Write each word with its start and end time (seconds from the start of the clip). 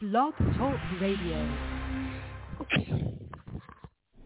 Blog 0.00 0.32
Talk 0.56 0.76
Radio. 1.00 1.56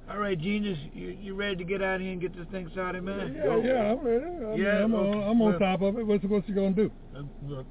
All 0.09 0.19
right, 0.19 0.39
Genius, 0.39 0.79
you, 0.93 1.09
you 1.09 1.35
ready 1.35 1.57
to 1.57 1.65
get 1.65 1.83
out 1.83 1.97
of 1.97 2.01
here 2.03 2.13
and 2.13 2.21
get 2.21 2.37
this 2.37 2.47
thing 2.53 2.69
started, 2.73 3.03
man? 3.03 3.35
Yeah, 3.37 3.57
yeah, 3.57 3.93
I'm 3.93 3.99
ready. 4.05 4.25
I 4.25 4.55
Yeah, 4.55 4.85
I'm, 4.85 4.93
well, 4.93 5.09
on, 5.09 5.23
I'm 5.23 5.43
on 5.43 5.51
well- 5.51 5.59
top 5.59 5.83
of 5.83 5.99
it. 5.99 6.07
What's 6.07 6.23
what's 6.25 6.49
you 6.49 6.55
gonna 6.55 6.71
do? 6.73 6.93
Uh, 7.17 7.23
look, 7.49 7.67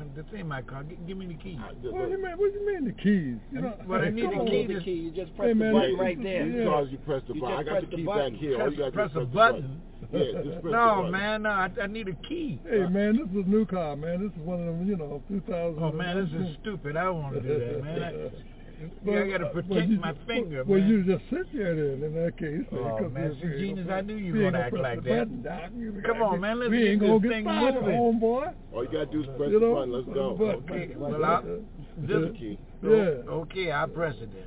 uh, 0.00 0.04
this 0.16 0.24
ain't 0.36 0.46
my 0.48 0.62
car. 0.62 0.82
G- 0.84 0.98
give 1.06 1.16
me 1.16 1.26
the 1.26 1.34
key. 1.34 1.54
What 1.82 2.08
you 2.10 2.22
mean? 2.22 2.36
What 2.38 2.52
you 2.54 2.66
mean 2.66 2.84
the 2.84 2.92
keys? 2.92 3.36
You 3.52 3.60
know, 3.62 3.74
Well, 3.86 4.00
I 4.00 4.10
need 4.10 4.24
the 4.24 4.34
on. 4.36 4.46
key 4.46 4.66
the 4.66 4.80
key. 4.80 4.92
You 4.92 5.10
just 5.10 5.30
Hey, 5.32 5.36
press 5.36 5.56
man, 5.56 5.72
the 5.72 5.78
button 5.78 5.90
this- 5.92 6.00
right 6.00 6.22
there. 6.22 6.46
yeah. 6.46 6.64
Because 6.64 6.88
you 6.92 6.98
press 6.98 7.22
the 7.28 7.34
You 7.34 7.40
button. 7.40 7.56
I 7.56 7.62
just 7.62 7.68
got 7.68 7.72
press 7.72 7.84
the 7.84 7.90
the 7.90 7.96
key 7.96 8.02
button. 8.04 8.32
back 8.32 8.40
here. 8.40 8.56
Press, 8.56 8.70
you 8.72 8.78
got 8.78 8.92
press 8.92 9.10
a 9.10 9.12
press 9.14 9.26
button. 9.28 9.62
the 9.62 9.66
button. 9.68 9.82
Yeah, 10.10 10.20
just 10.42 10.62
press 10.62 10.62
the 10.62 10.70
No, 10.70 10.86
button. 10.96 11.10
man, 11.10 11.42
no, 11.42 11.50
I, 11.50 11.70
I 11.82 11.86
need 11.86 12.08
a 12.08 12.14
key. 12.28 12.58
Hey 12.68 12.86
man, 12.86 13.16
this 13.16 13.26
is 13.28 13.44
a 13.46 13.48
new 13.50 13.66
car, 13.66 13.96
man. 13.96 14.22
This 14.22 14.32
is 14.32 14.38
one 14.46 14.60
of 14.60 14.66
them, 14.66 14.86
you 14.88 14.96
know, 14.96 15.22
2000. 15.28 15.82
Oh 15.82 15.92
man, 15.92 16.16
this 16.24 16.32
is 16.48 16.56
stupid. 16.62 16.96
I 16.96 17.04
don't 17.04 17.20
want 17.22 17.34
to 17.34 17.40
do 17.42 17.58
that, 17.58 17.84
man. 17.84 18.02
I, 18.02 18.08
Well, 19.04 19.18
I 19.22 19.28
got 19.30 19.38
to 19.38 19.44
well, 19.44 19.52
protect 19.54 19.88
you- 19.88 20.00
my 20.00 20.14
finger, 20.26 20.64
Well, 20.64 20.78
man. 20.80 20.88
you 20.88 21.02
just 21.04 21.24
sit 21.30 21.46
there 21.52 21.74
then. 21.74 22.02
In 22.04 22.14
that 22.14 22.36
case, 22.38 22.64
Oh, 22.72 22.96
because 22.96 23.12
man, 23.12 23.30
we- 23.30 23.40
see, 23.40 23.46
we 23.48 23.58
Genius, 23.58 23.88
I 23.90 24.00
knew 24.02 24.16
you 24.16 24.32
were 24.34 24.42
gonna 24.50 24.58
act 24.58 24.74
like 24.76 25.02
that. 25.04 25.42
button, 25.42 26.02
Come 26.06 26.22
on, 26.22 26.40
man, 26.40 26.58
let's 26.60 26.70
we 26.70 26.78
get 26.78 26.86
ain't 26.88 27.00
this 27.00 27.08
gonna 27.08 27.20
get 27.20 27.28
thing 27.30 27.44
started, 27.44 27.82
moving. 27.82 27.94
homeboy. 27.98 28.54
All 28.72 28.84
you 28.84 28.90
got 28.92 29.10
to 29.10 29.12
do 29.12 29.20
is 29.22 29.26
press 29.36 29.50
You 29.50 29.60
the 29.60 29.66
button. 29.74 29.92
Let's 29.92 30.08
go. 30.08 30.34
but- 30.38 30.54
Okay, 30.70 30.94
well, 30.96 31.24
I'll, 31.24 31.42
This 31.42 31.60
this, 32.08 32.30
is 32.30 32.36
key. 32.38 32.58
Yeah. 32.82 32.88
okay, 33.28 33.70
I'll 33.72 33.88
press 33.88 34.14
it 34.20 34.28
then. 34.32 34.44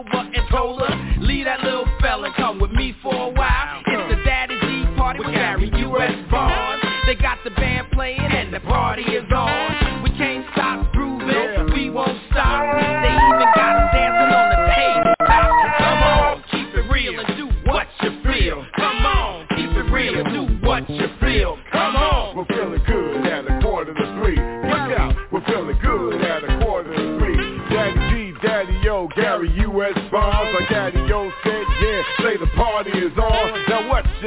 I 0.00 0.02
over 0.02 0.30
and 0.34 0.48
her, 0.48 1.20
leave 1.20 1.44
that 1.44 1.60
little 1.62 1.84
fella, 2.00 2.32
come 2.36 2.58
with 2.58 2.70
me 2.70 2.94
for 3.02 3.14
a 3.14 3.30
while. 3.30 3.82
It's 3.86 4.16
the 4.16 4.24
Daddy 4.24 4.58
G 4.60 4.96
party 4.96 5.18
with 5.18 5.34
Gary 5.34 5.70
U.S. 5.74 6.30
Bonds. 6.30 6.84
They 7.06 7.16
got 7.16 7.38
the 7.44 7.50
band 7.50 7.88
playing 7.92 8.20
and 8.20 8.52
the 8.52 8.60
party 8.60 9.02
is 9.02 9.30
on. 9.34 9.69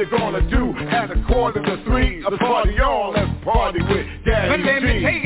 You 0.04 0.18
gonna 0.18 0.50
do 0.50 0.74
at 0.88 1.10
a 1.10 1.24
quarter 1.26 1.62
to 1.62 1.84
three? 1.84 2.22
The 2.22 2.36
party 2.36 2.78
on, 2.78 3.14
let's 3.14 3.44
party 3.44 3.80
with 3.80 4.06
Daddy 4.26 4.48
let 4.50 4.60
me 4.60 4.66
tell 4.66 4.80
G. 4.80 5.23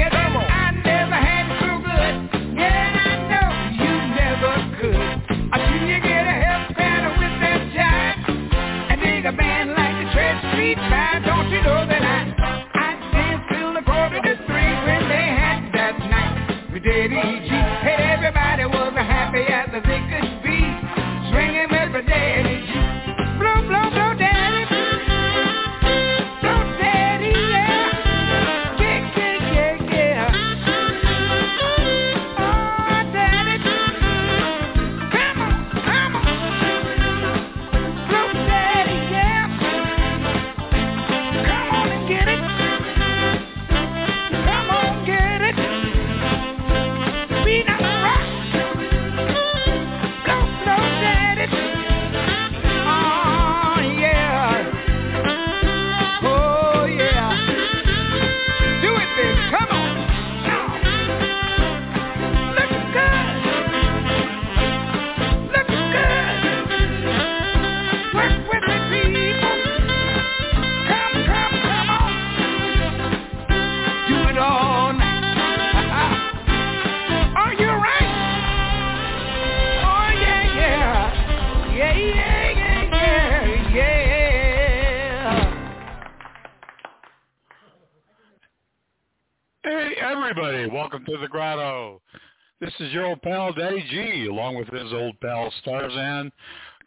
with 94.58 94.68
his 94.68 94.92
old 94.92 95.18
pal 95.20 95.52
Starzan. 95.64 96.30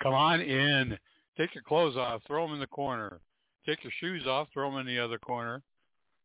Come 0.01 0.13
on 0.13 0.41
in. 0.41 0.97
Take 1.37 1.55
your 1.55 1.63
clothes 1.63 1.97
off. 1.97 2.21
Throw 2.27 2.45
them 2.45 2.53
in 2.53 2.59
the 2.59 2.67
corner. 2.67 3.19
Take 3.65 3.83
your 3.83 3.93
shoes 3.99 4.27
off. 4.27 4.47
Throw 4.53 4.69
them 4.69 4.79
in 4.79 4.85
the 4.85 4.99
other 4.99 5.17
corner. 5.17 5.61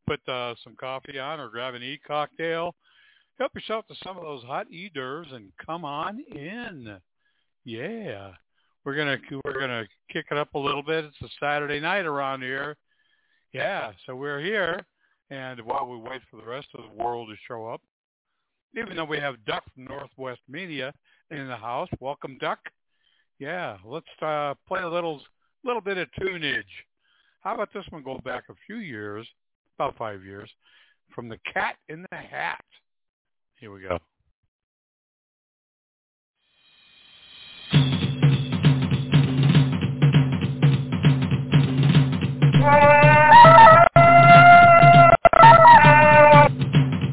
Put 0.06 0.26
uh, 0.28 0.54
some 0.62 0.76
coffee 0.78 1.18
on 1.18 1.40
or 1.40 1.48
grab 1.48 1.74
an 1.74 1.82
e-cocktail. 1.82 2.74
Help 3.38 3.54
yourself 3.54 3.86
to 3.88 3.94
some 4.02 4.16
of 4.16 4.22
those 4.22 4.42
hot 4.44 4.66
e-durs 4.70 5.32
and 5.34 5.52
come 5.64 5.84
on 5.84 6.20
in. 6.34 6.96
Yeah. 7.64 8.32
We're 8.84 8.94
gonna 8.94 9.18
we're 9.44 9.58
gonna 9.58 9.84
kick 10.12 10.26
it 10.30 10.38
up 10.38 10.54
a 10.54 10.58
little 10.58 10.82
bit. 10.82 11.04
It's 11.04 11.16
a 11.20 11.28
Saturday 11.40 11.80
night 11.80 12.06
around 12.06 12.42
here. 12.42 12.76
Yeah, 13.52 13.90
so 14.06 14.14
we're 14.14 14.40
here, 14.40 14.86
and 15.30 15.60
while 15.62 15.88
we 15.88 15.96
wait 15.96 16.20
for 16.30 16.36
the 16.36 16.46
rest 16.46 16.68
of 16.74 16.84
the 16.84 17.02
world 17.02 17.28
to 17.28 17.36
show 17.48 17.66
up, 17.66 17.80
even 18.76 18.96
though 18.96 19.04
we 19.04 19.18
have 19.18 19.44
Duck 19.44 19.64
from 19.74 19.86
Northwest 19.86 20.40
Media 20.48 20.92
in 21.30 21.48
the 21.48 21.56
house, 21.56 21.88
welcome 22.00 22.38
Duck. 22.40 22.58
Yeah, 23.38 23.76
let's 23.84 24.06
uh, 24.22 24.54
play 24.66 24.82
a 24.82 24.88
little 24.88 25.20
little 25.64 25.80
bit 25.80 25.98
of 25.98 26.08
tunage. 26.20 26.62
How 27.40 27.54
about 27.54 27.72
this 27.74 27.84
one 27.90 28.02
go 28.02 28.20
back 28.24 28.44
a 28.48 28.54
few 28.66 28.76
years, 28.76 29.26
about 29.78 29.96
five 29.96 30.24
years, 30.24 30.48
from 31.14 31.28
the 31.28 31.38
Cat 31.52 31.76
in 31.88 32.04
the 32.10 32.16
Hat. 32.16 32.64
Here 33.58 33.72
we 33.72 33.82
go. 33.82 33.98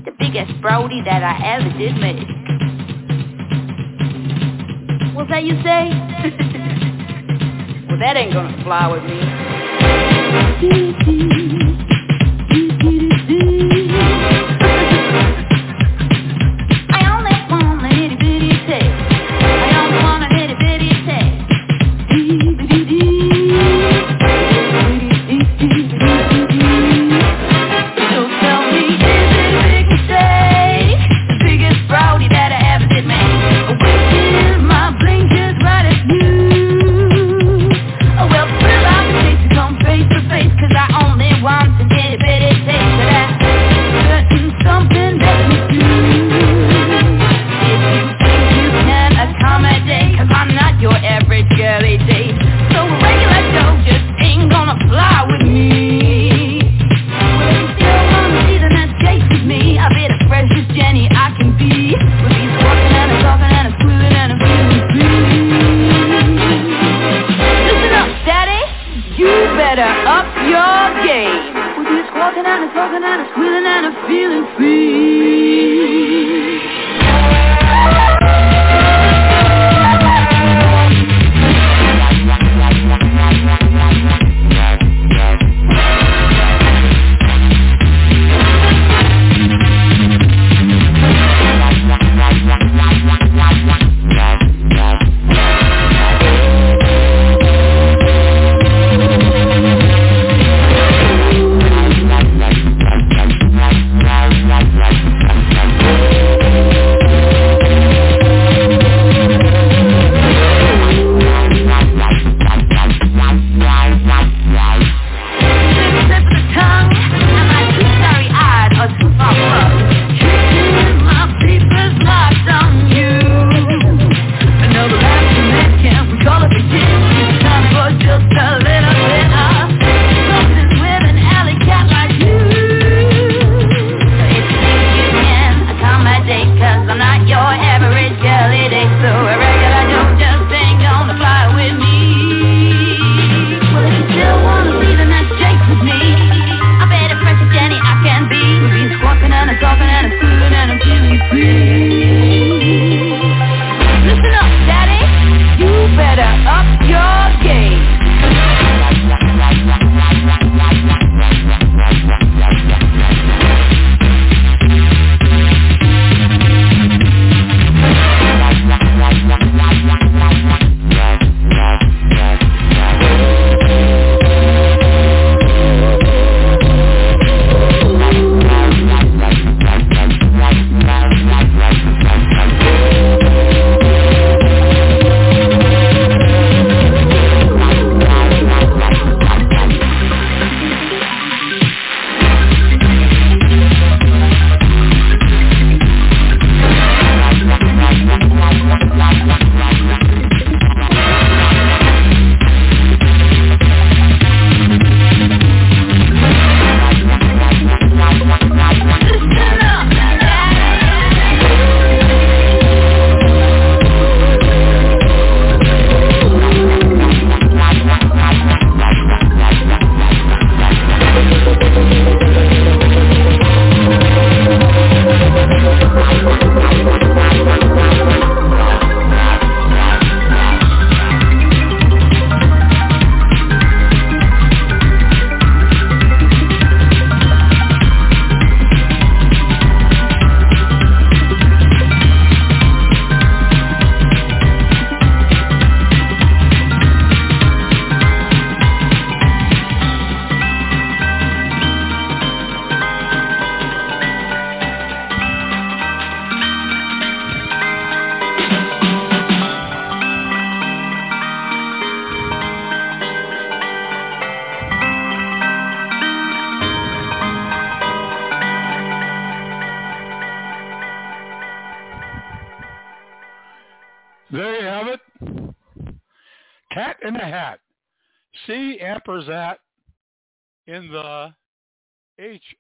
The 0.06 0.12
biggest 0.20 0.62
Brody 0.62 1.02
that 1.04 1.24
I 1.24 1.58
ever 1.58 1.78
did 1.78 1.96
make. 1.98 2.34
What's 5.24 5.32
that 5.32 5.46
you 5.46 5.56
say? 5.64 5.88
well, 7.88 7.98
that 7.98 8.18
ain't 8.18 8.34
gonna 8.34 8.62
fly 8.66 8.88
with 8.92 9.04
me. 13.48 13.63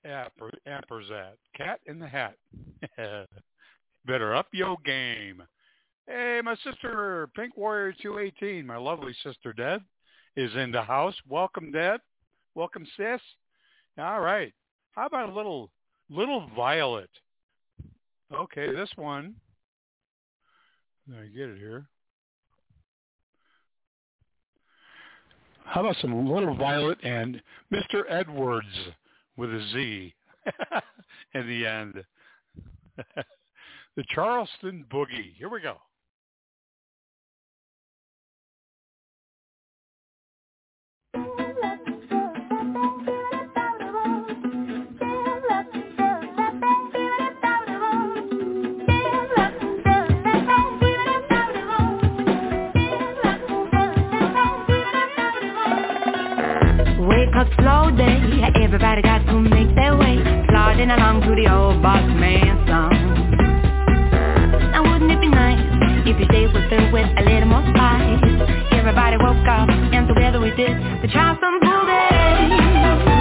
H 0.05 0.21
ampersat. 0.67 1.33
Cat 1.55 1.79
in 1.85 1.99
the 1.99 2.07
Hat. 2.07 2.37
Better 4.05 4.35
up 4.35 4.47
your 4.51 4.77
game. 4.85 5.43
Hey, 6.07 6.41
my 6.43 6.55
sister, 6.63 7.29
Pink 7.35 7.55
Warrior 7.55 7.93
218, 8.01 8.65
my 8.65 8.77
lovely 8.77 9.15
sister 9.23 9.53
Deb, 9.53 9.81
is 10.35 10.53
in 10.55 10.71
the 10.71 10.81
house. 10.81 11.15
Welcome, 11.29 11.71
Deb. 11.71 12.01
Welcome, 12.55 12.85
sis. 12.97 13.21
All 13.97 14.19
right. 14.19 14.53
How 14.91 15.07
about 15.07 15.29
a 15.29 15.33
little 15.33 15.69
little 16.09 16.49
violet? 16.55 17.09
Okay, 18.33 18.73
this 18.73 18.89
one. 18.95 19.35
I 21.09 21.25
get 21.25 21.49
it 21.49 21.57
here. 21.57 21.87
How 25.65 25.81
about 25.81 25.95
some 26.01 26.29
Little 26.29 26.55
Violet 26.55 26.97
and 27.03 27.41
Mr. 27.71 28.03
Edwardz 28.09 28.93
with 29.37 29.49
a 29.49 29.61
Z 29.71 30.13
in 31.33 31.47
the 31.47 31.65
end? 31.65 32.03
the 33.95 34.03
Charleston 34.09 34.85
Boogie. 34.91 35.33
Here 35.37 35.49
we 35.49 35.61
go. 35.61 35.77
Wake 57.43 57.53
slow 57.59 57.91
day, 57.91 58.41
everybody 58.63 59.01
got 59.01 59.25
to 59.25 59.33
make 59.33 59.75
their 59.75 59.97
way. 59.97 60.15
Plodding 60.47 60.89
along 60.89 61.21
to 61.23 61.35
the 61.35 61.51
old 61.51 61.81
boss 61.81 61.99
man 62.15 62.55
song. 62.67 62.93
Now 64.71 64.83
wouldn't 64.83 65.11
it 65.11 65.19
be 65.19 65.27
nice 65.27 65.59
if 66.07 66.17
your 66.19 66.27
day 66.29 66.47
was 66.47 66.63
filled 66.69 66.93
with 66.93 67.09
a 67.17 67.21
little 67.21 67.49
more 67.49 67.63
spice? 67.75 68.23
Everybody 68.71 69.17
woke 69.17 69.45
up 69.47 69.67
and 69.69 70.07
together 70.07 70.39
we 70.39 70.51
did 70.55 70.77
the 71.01 71.09
Charleston 71.11 71.59
Boogie 71.59 73.07
We 73.07 73.12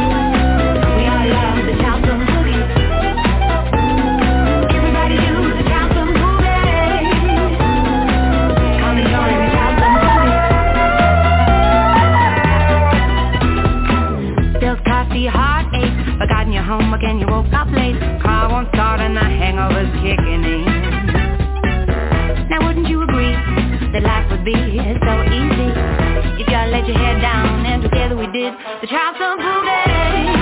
and 19.17 19.31
the 19.31 19.37
hangover's 19.45 19.93
kicking 20.01 20.45
in. 20.45 20.65
Now 22.49 22.67
wouldn't 22.67 22.89
you 22.89 23.03
agree 23.03 23.33
That 23.93 24.03
life 24.03 24.31
would 24.31 24.45
be 24.45 24.53
so 24.53 25.13
easy 25.29 25.71
If 26.41 26.49
y'all 26.49 26.69
let 26.71 26.87
your 26.87 26.97
head 26.97 27.21
down 27.21 27.67
And 27.67 27.83
together 27.83 28.17
we 28.17 28.27
did 28.33 28.53
the 28.81 28.87
Charleston 28.89 29.39
Boogie 29.39 30.33
We 30.37 30.42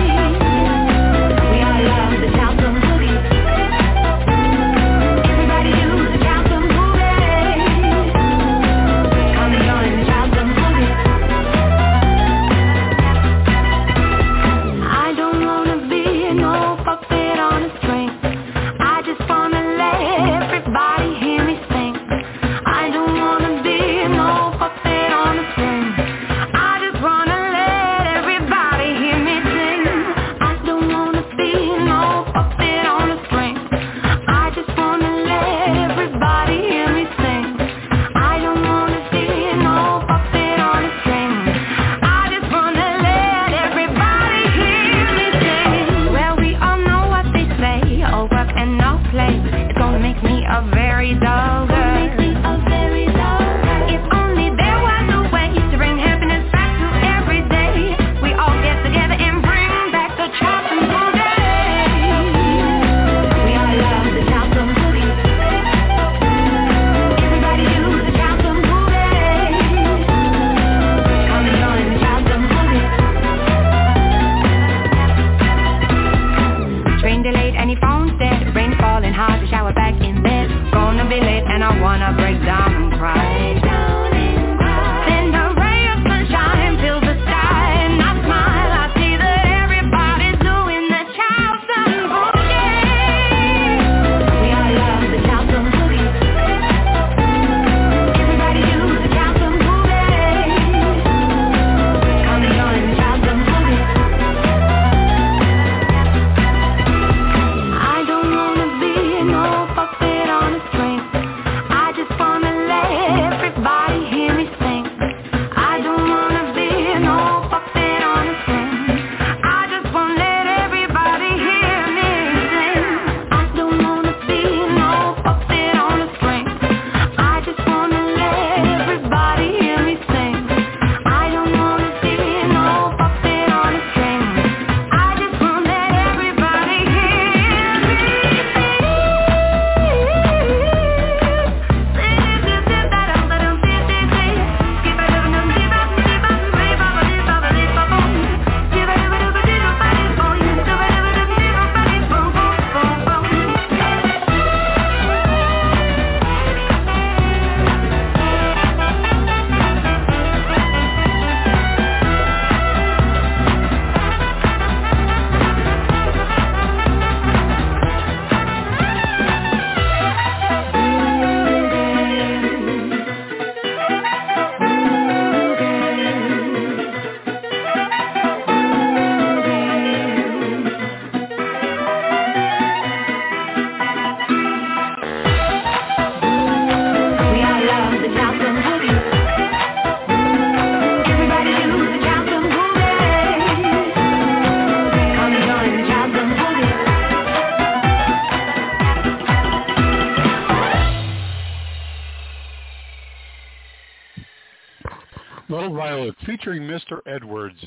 featuring 206.41 206.63
Mr. 206.63 207.01
Edwardz, 207.07 207.61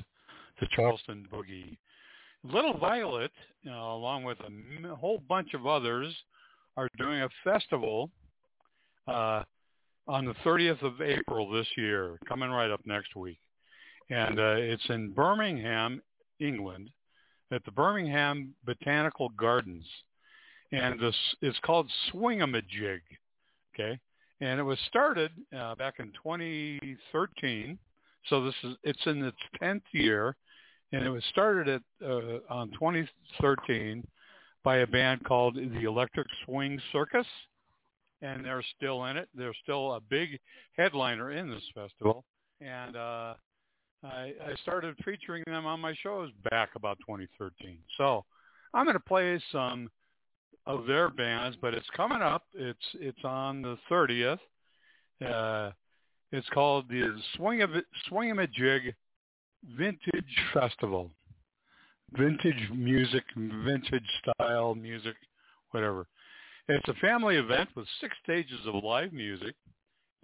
the 0.59 0.67
Charleston 0.75 1.27
Boogie. 1.31 1.77
Little 2.43 2.77
Violet, 2.77 3.31
along 3.67 4.23
with 4.23 4.37
a 4.39 4.95
whole 4.95 5.21
bunch 5.29 5.53
of 5.53 5.67
others, 5.67 6.13
are 6.75 6.89
doing 6.97 7.21
a 7.21 7.29
festival 7.43 8.09
uh, 9.07 9.43
on 10.07 10.25
the 10.25 10.33
30th 10.45 10.81
of 10.81 11.01
April 11.01 11.49
this 11.51 11.67
year, 11.77 12.17
coming 12.27 12.49
right 12.49 12.71
up 12.71 12.81
next 12.85 13.15
week. 13.15 13.37
And 14.09 14.39
uh, 14.39 14.55
it's 14.57 14.83
in 14.89 15.11
Birmingham, 15.11 16.01
England, 16.39 16.89
at 17.51 17.63
the 17.65 17.71
Birmingham 17.71 18.53
Botanical 18.65 19.29
Gardens. 19.29 19.85
And 20.71 20.99
this 20.99 21.15
it's 21.41 21.59
called 21.59 21.89
Swingamajig, 22.11 23.01
okay? 23.73 23.99
And 24.41 24.59
it 24.59 24.63
was 24.63 24.79
started 24.87 25.31
uh, 25.55 25.75
back 25.75 25.95
in 25.99 26.11
2013. 26.23 27.77
So 28.29 28.43
this 28.43 28.55
is 28.63 28.75
it's 28.83 29.05
in 29.05 29.23
its 29.23 29.37
10th 29.61 29.81
year, 29.91 30.35
and 30.91 31.03
it 31.05 31.09
was 31.09 31.23
started 31.29 31.67
at 31.67 32.07
uh, 32.07 32.39
on 32.49 32.69
2013 32.71 34.05
by 34.63 34.77
a 34.77 34.87
band 34.87 35.23
called 35.25 35.55
the 35.55 35.83
Electric 35.83 36.27
Swing 36.45 36.79
Circus, 36.91 37.27
and 38.21 38.45
they're 38.45 38.63
still 38.77 39.05
in 39.05 39.17
it. 39.17 39.27
They're 39.35 39.53
still 39.63 39.93
a 39.93 39.99
big 39.99 40.39
headliner 40.77 41.31
in 41.31 41.49
this 41.49 41.63
festival, 41.75 42.23
and 42.61 42.95
uh, 42.95 43.33
I, 44.03 44.33
I 44.45 44.55
started 44.61 44.95
featuring 45.03 45.43
them 45.47 45.65
on 45.65 45.79
my 45.79 45.93
shows 46.01 46.29
back 46.49 46.69
about 46.75 46.97
2013. 46.99 47.77
So 47.97 48.23
I'm 48.73 48.85
going 48.85 48.95
to 48.95 48.99
play 48.99 49.41
some 49.51 49.89
of 50.65 50.85
their 50.85 51.09
bands, 51.09 51.57
but 51.61 51.73
it's 51.73 51.89
coming 51.95 52.21
up. 52.21 52.43
It's 52.53 52.79
it's 52.95 53.23
on 53.23 53.61
the 53.61 53.77
30th. 53.91 54.39
Uh, 55.25 55.71
it's 56.33 56.49
called 56.49 56.89
the 56.89 57.15
Swing 57.37 57.61
of 57.61 57.69
Swing 58.09 58.31
of 58.31 58.39
a 58.39 58.47
Jig 58.47 58.95
Vintage 59.77 60.35
Festival. 60.51 61.11
Vintage 62.17 62.69
music, 62.73 63.23
vintage 63.35 64.09
style 64.21 64.73
music, 64.73 65.15
whatever. 65.71 66.07
It's 66.67 66.87
a 66.87 66.93
family 66.95 67.35
event 67.35 67.69
with 67.75 67.87
six 68.01 68.15
stages 68.23 68.59
of 68.65 68.83
live 68.83 69.13
music, 69.13 69.53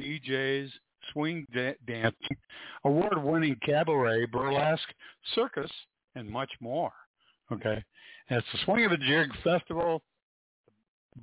DJs, 0.02 0.70
swing 1.14 1.46
da- 1.54 1.76
dancing, 1.88 2.38
award-winning 2.86 3.58
cabaret, 3.64 4.26
burlesque, 4.26 4.90
circus, 5.36 5.72
and 6.16 6.30
much 6.30 6.52
more. 6.60 6.92
Okay, 7.52 7.84
and 8.30 8.40
it's 8.40 8.48
the 8.52 8.60
Swing 8.66 8.86
of 8.86 8.92
a 8.92 8.98
Jig 8.98 9.30
Festival, 9.44 10.02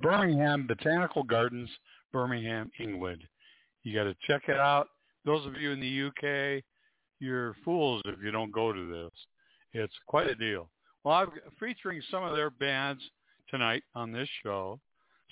Birmingham 0.01 0.65
Botanical 0.65 1.23
Gardens, 1.23 1.69
Birmingham, 2.13 2.71
England. 2.79 3.23
You 3.87 3.95
got 3.95 4.03
to 4.03 4.15
check 4.27 4.49
it 4.49 4.59
out. 4.59 4.89
Those 5.23 5.45
of 5.45 5.55
you 5.55 5.71
in 5.71 5.79
the 5.79 6.07
UK, 6.07 6.61
you're 7.21 7.55
fools 7.63 8.01
if 8.03 8.21
you 8.21 8.31
don't 8.31 8.51
go 8.51 8.73
to 8.73 8.85
this. 8.85 9.11
It's 9.71 9.93
quite 10.07 10.27
a 10.29 10.35
deal. 10.35 10.69
Well, 11.05 11.15
I'm 11.15 11.29
featuring 11.57 12.01
some 12.11 12.25
of 12.25 12.35
their 12.35 12.49
bands 12.49 13.01
tonight 13.49 13.83
on 13.95 14.11
this 14.11 14.27
show. 14.43 14.81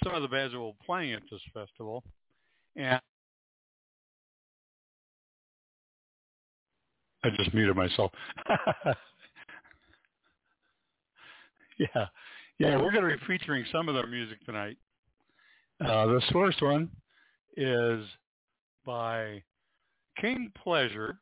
Some 0.05 0.15
of 0.15 0.21
the 0.21 0.29
bands 0.29 0.53
that 0.53 0.59
will 0.59 0.71
be 0.71 0.85
playing 0.85 1.11
at 1.11 1.23
this 1.29 1.41
festival, 1.53 2.01
and 2.77 3.01
I 7.25 7.29
just 7.35 7.53
muted 7.53 7.75
myself. 7.75 8.13
yeah, 11.77 12.05
yeah, 12.57 12.77
we're 12.77 12.93
going 12.93 13.03
to 13.03 13.17
be 13.17 13.25
featuring 13.27 13.65
some 13.69 13.89
of 13.89 13.95
their 13.95 14.07
music 14.07 14.37
tonight. 14.45 14.77
Uh, 15.85 16.05
this 16.05 16.23
first 16.31 16.61
one 16.61 16.89
is 17.57 18.05
by 18.85 19.41
King 20.19 20.51
Pleasure 20.61 21.17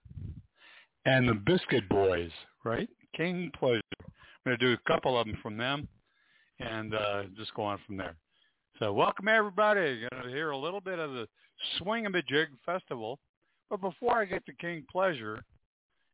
and 1.06 1.28
the 1.28 1.34
Biscuit 1.34 1.88
Boys, 1.90 2.32
right? 2.64 2.90
King 3.16 3.52
Pleasure. 3.58 3.82
I'm 4.02 4.12
going 4.46 4.60
to 4.60 4.66
do 4.66 4.74
a 4.74 4.92
couple 4.92 5.20
of 5.20 5.26
them 5.26 5.38
from 5.42 5.58
them 5.58 5.88
and 6.60 6.94
uh, 6.94 7.24
just 7.38 7.54
go 7.54 7.64
on 7.64 7.80
from 7.86 7.98
there. 7.98 8.16
So 8.80 8.92
welcome 8.92 9.28
everybody. 9.28 10.00
You're 10.00 10.10
going 10.10 10.24
to 10.24 10.30
hear 10.30 10.52
a 10.52 10.58
little 10.58 10.82
bit 10.82 11.00
of 11.00 11.12
the 11.12 11.28
Swing-a-Jig 11.78 12.50
Festival. 12.66 13.20
But 13.70 13.82
before 13.82 14.20
I 14.20 14.26
get 14.26 14.46
to 14.46 14.54
King 14.54 14.86
Pleasure 14.92 15.44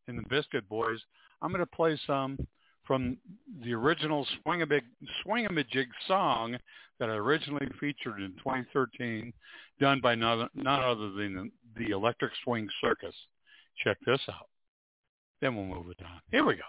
and 0.08 0.18
the 0.18 0.30
Biscuit 0.30 0.68
Boys, 0.70 1.00
I'm 1.42 1.52
going 1.52 1.60
to 1.60 1.66
play 1.66 2.00
some 2.06 2.38
from 2.86 3.18
the 3.64 3.74
original 3.74 4.26
Swing-a-Jig 4.44 5.88
song 6.08 6.58
that 7.00 7.10
I 7.10 7.14
originally 7.14 7.68
featured 7.80 8.20
in 8.20 8.32
2013, 8.38 9.34
done 9.80 10.00
by 10.02 10.15
none, 10.15 10.48
none 10.54 10.84
other 10.84 11.12
than 11.12 11.52
the 11.78 11.92
Electric 11.92 12.32
Swing 12.44 12.68
Circus. 12.82 13.15
Check 13.84 13.98
this 14.06 14.22
out. 14.30 14.48
Then 15.42 15.56
we'll 15.56 15.65
move 15.65 15.89
it 15.89 16.04
on. 16.04 16.20
Here 16.32 16.46
we 16.46 16.56
go. 16.56 16.62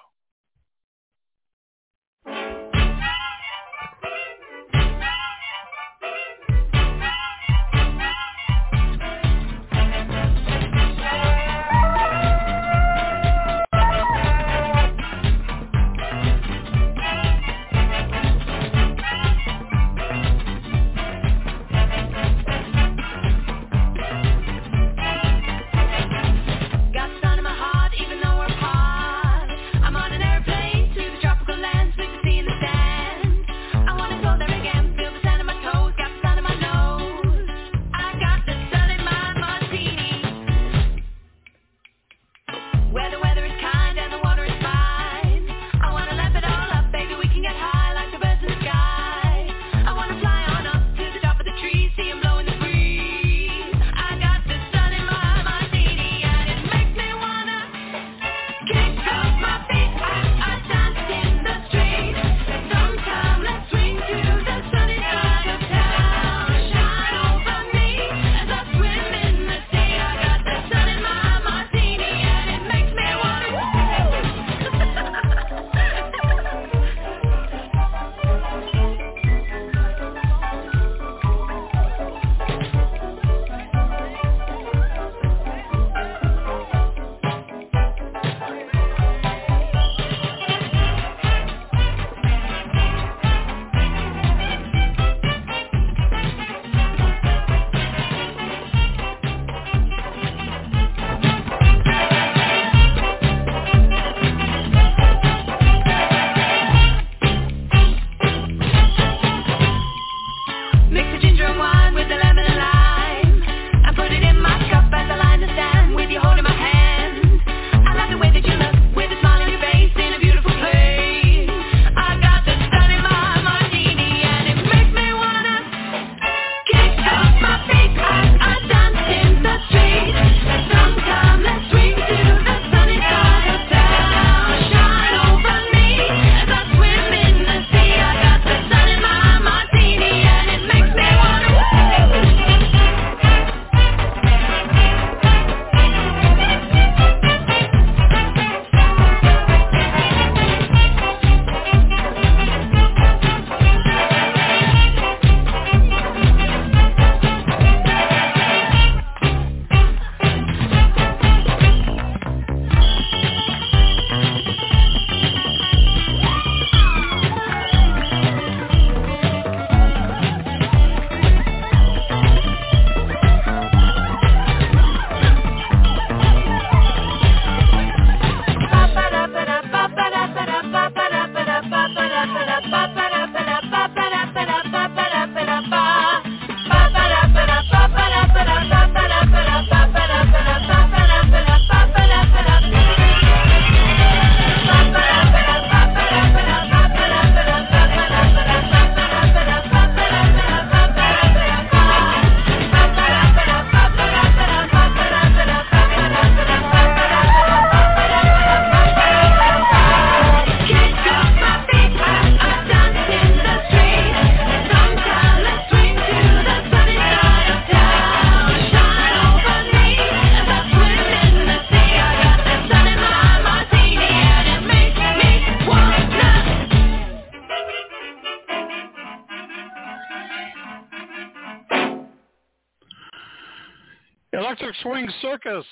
Swing 235.01 235.13
Circus, 235.23 235.65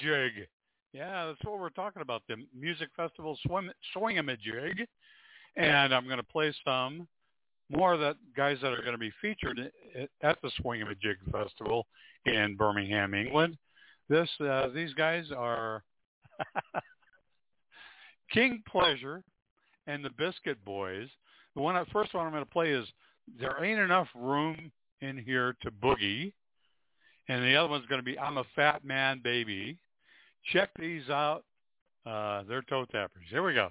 Jig. 0.00 0.48
Yeah, 0.92 1.26
that's 1.26 1.44
what 1.44 1.60
we're 1.60 1.70
talking 1.70 2.02
about, 2.02 2.22
the 2.28 2.34
music 2.58 2.88
festival 2.96 3.38
swim, 3.46 3.70
jig, 3.94 4.88
And 5.56 5.94
I'm 5.94 6.06
going 6.06 6.16
to 6.16 6.24
play 6.24 6.52
some 6.64 7.06
more 7.70 7.94
of 7.94 8.00
the 8.00 8.16
guys 8.36 8.58
that 8.60 8.72
are 8.72 8.80
going 8.80 8.92
to 8.92 8.98
be 8.98 9.12
featured 9.20 9.70
at 10.20 10.36
the 10.42 10.50
Swing 10.60 10.82
a 10.82 10.94
Jig 10.96 11.18
Festival 11.30 11.86
in 12.26 12.56
Birmingham, 12.56 13.14
England. 13.14 13.56
This 14.08 14.28
uh, 14.40 14.68
these 14.74 14.92
guys 14.94 15.26
are 15.36 15.84
King 18.32 18.64
Pleasure 18.68 19.22
and 19.86 20.04
the 20.04 20.10
Biscuit 20.10 20.62
Boys. 20.64 21.08
The 21.54 21.62
one 21.62 21.76
first 21.92 22.14
one 22.14 22.26
I'm 22.26 22.32
going 22.32 22.44
to 22.44 22.50
play 22.50 22.72
is 22.72 22.86
"There 23.38 23.64
Ain't 23.64 23.78
Enough 23.78 24.08
Room 24.16 24.72
in 25.02 25.18
Here 25.18 25.54
to 25.62 25.70
Boogie," 25.70 26.32
and 27.32 27.44
the 27.44 27.56
other 27.56 27.68
one's 27.68 27.86
going 27.86 28.00
to 28.00 28.04
be 28.04 28.18
"I'm 28.18 28.38
a 28.38 28.44
Fat 28.54 28.84
Man 28.84 29.20
Baby." 29.22 29.78
Check 30.52 30.70
these 30.78 31.08
out. 31.08 31.44
Uh, 32.04 32.42
they're 32.48 32.62
toe 32.62 32.84
tappers. 32.84 33.24
Here 33.30 33.42
we 33.42 33.54
go. 33.54 33.70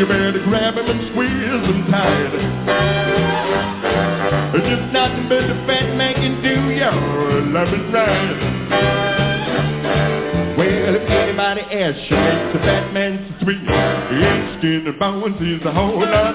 you 0.00 0.06
better 0.06 0.32
grab 0.44 0.78
him 0.78 0.86
and 0.86 1.12
squeeze 1.12 1.28
him 1.28 1.84
tight. 1.92 2.32
It's 4.56 4.64
just 4.64 4.92
nothing 4.96 5.28
but 5.28 5.44
the 5.44 5.54
fat 5.68 5.94
man 5.94 6.14
can 6.14 6.40
do 6.40 6.72
you 6.72 6.88
loving 7.52 7.92
right. 7.92 8.40
Well, 10.56 10.96
if 10.96 11.04
anybody 11.04 11.60
asks 11.60 12.00
you, 12.08 12.16
the 12.16 12.60
fat 12.64 12.94
man's 12.94 13.28
sweet. 13.42 13.60
He 13.60 14.24
ain't 14.24 14.58
skin 14.58 14.86
and 14.88 14.98
bones, 14.98 15.36
he's 15.38 15.60
a 15.66 15.72
whole 15.72 16.00
lot. 16.00 16.29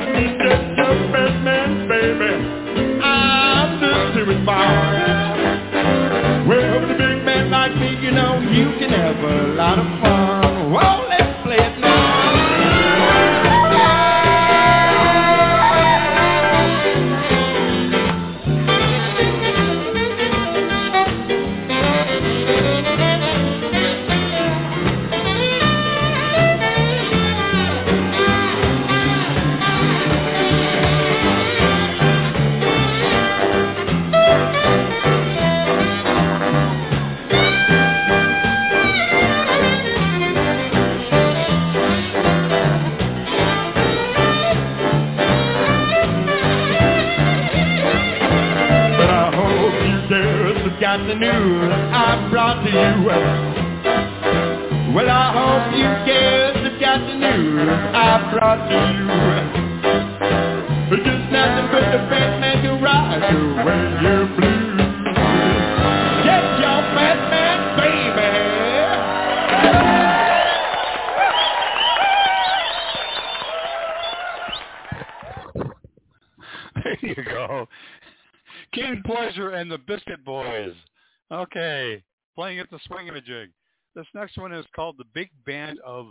next 84.36 84.42
one 84.42 84.54
is 84.54 84.66
called 84.76 84.96
The 84.98 85.06
Big 85.14 85.30
Band 85.46 85.80
of 85.86 86.08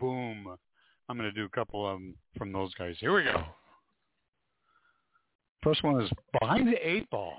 Boom. 0.00 0.56
I'm 1.08 1.16
going 1.16 1.28
to 1.28 1.34
do 1.34 1.44
a 1.44 1.48
couple 1.48 1.86
of 1.86 1.94
them 1.94 2.14
from 2.36 2.52
those 2.52 2.74
guys. 2.74 2.96
Here 2.98 3.14
we 3.14 3.22
go. 3.22 3.44
First 5.62 5.84
one 5.84 6.00
is 6.02 6.10
Behind 6.40 6.66
the 6.66 6.88
Eight 6.88 7.08
Ball. 7.10 7.34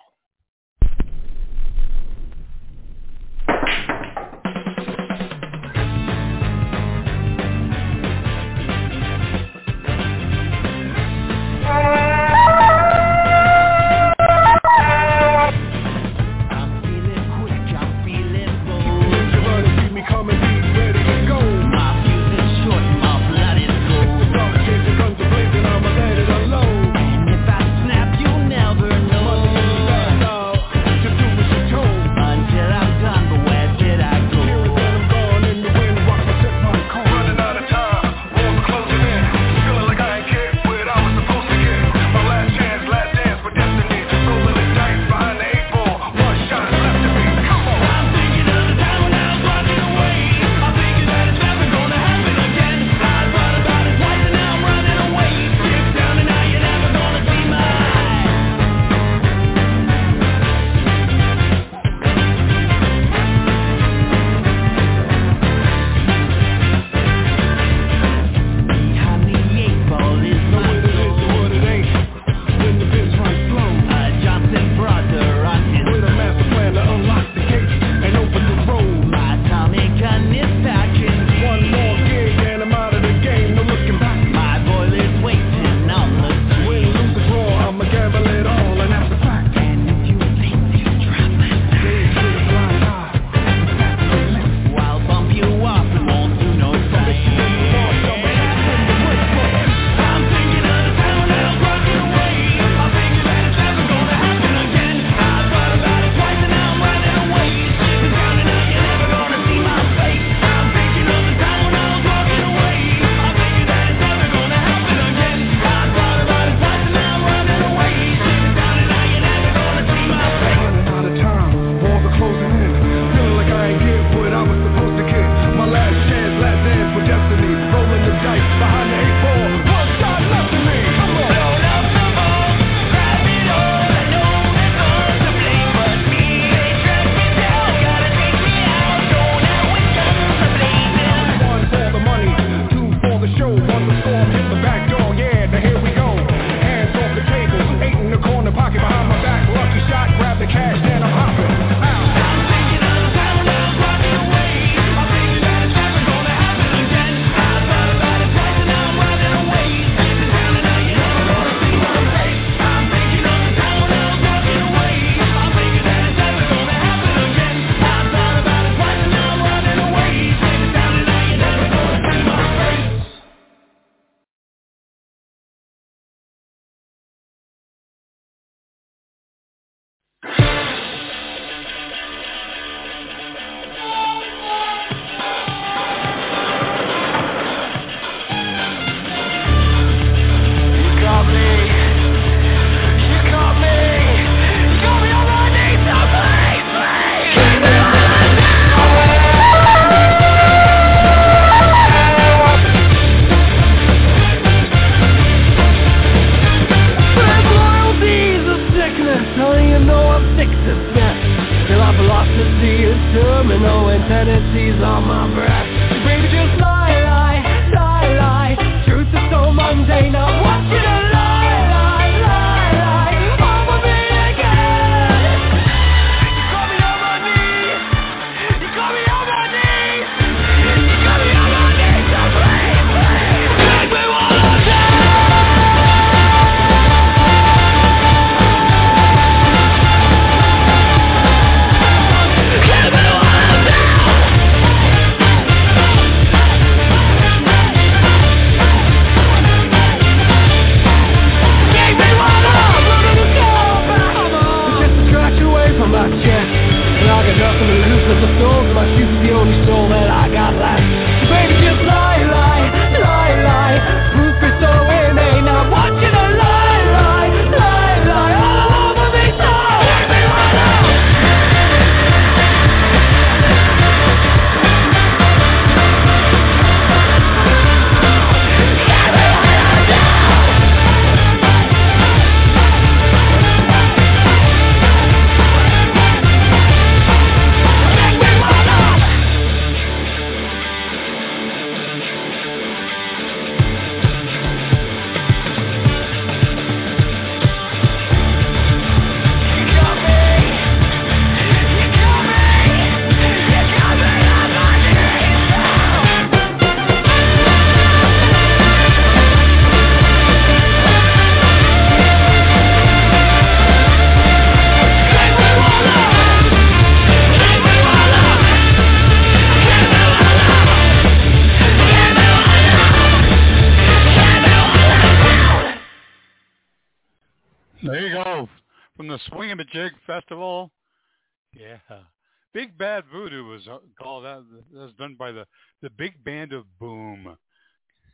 by 335.19 335.31
the, 335.31 335.45
the 335.83 335.91
big 335.91 336.23
band 336.23 336.53
of 336.53 336.65
boom. 336.79 337.37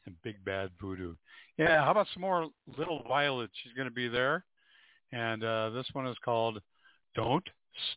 and 0.06 0.16
Big 0.24 0.44
Bad 0.44 0.72
Voodoo. 0.82 1.16
Yeah, 1.58 1.84
how 1.86 1.92
about 1.92 2.08
some 2.14 2.22
more 2.22 2.50
Little 2.78 3.04
Violet? 3.08 3.50
She's 3.64 3.74
going 3.74 3.88
to 3.88 3.94
be 3.94 4.10
there. 4.10 4.44
And 5.12 5.44
uh, 5.44 5.70
this 5.70 5.88
one 5.94 6.08
is 6.08 6.18
called 6.26 6.62
Don't 7.16 7.48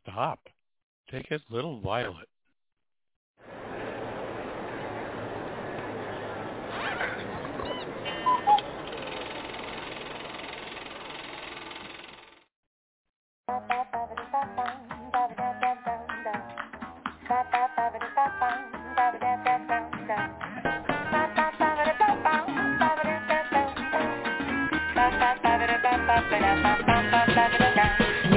Stop. 0.00 0.38
Take 1.10 1.30
it, 1.30 1.40
Little 1.50 1.80
Violet. 1.80 2.28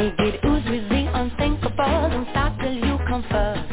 Make 0.02 0.20
it 0.20 0.42
ooze 0.46 0.66
with 0.66 0.90
the 0.90 1.04
unthinkable 1.14 1.86
and 2.10 2.26
start 2.32 2.54
till 2.60 2.74
you 2.74 2.98
come 3.08 3.22
first. 3.30 3.70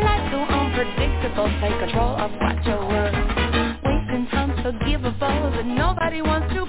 Life's 0.00 0.32
so 0.32 0.40
unpredictable, 0.40 1.48
take 1.60 1.78
control 1.84 2.16
of 2.16 2.32
what 2.40 2.64
you're 2.64 2.80
worth. 2.88 3.14
Wasting 3.84 4.26
time's 4.32 4.56
forgivable, 4.64 5.52
but 5.52 5.66
nobody 5.66 6.22
wants 6.22 6.54
to 6.54 6.64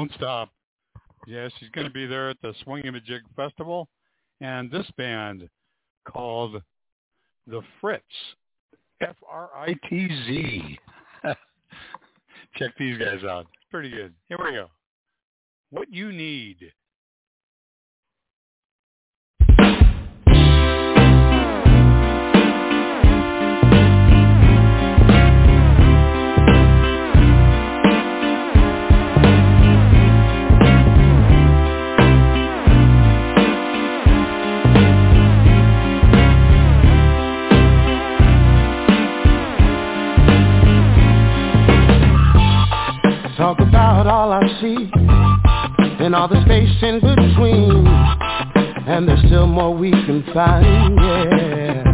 Don't 0.00 0.12
stop. 0.14 0.48
Yeah, 1.26 1.50
she's 1.58 1.68
going 1.74 1.86
to 1.86 1.92
be 1.92 2.06
there 2.06 2.30
at 2.30 2.38
the 2.40 2.54
Swing-a-Majig 2.64 3.20
Festival. 3.36 3.86
And 4.40 4.70
this 4.70 4.86
band 4.96 5.46
called 6.08 6.62
The 7.46 7.60
Fritz, 7.82 8.02
F-R-I-T-Z. 9.02 10.78
Check 12.56 12.70
these 12.78 12.96
guys 12.96 13.24
out. 13.28 13.46
Pretty 13.70 13.90
good. 13.90 14.14
Here 14.30 14.38
we 14.42 14.52
go. 14.52 14.68
What 15.68 15.92
you 15.92 16.12
need. 16.12 16.72
and 44.62 46.14
all 46.14 46.28
the 46.28 46.42
space 46.44 46.68
in 46.82 47.00
between. 47.00 47.86
And 48.86 49.08
there's 49.08 49.20
still 49.26 49.46
more 49.46 49.74
we 49.74 49.90
can 49.90 50.22
find, 50.34 50.96
yeah. 50.96 51.84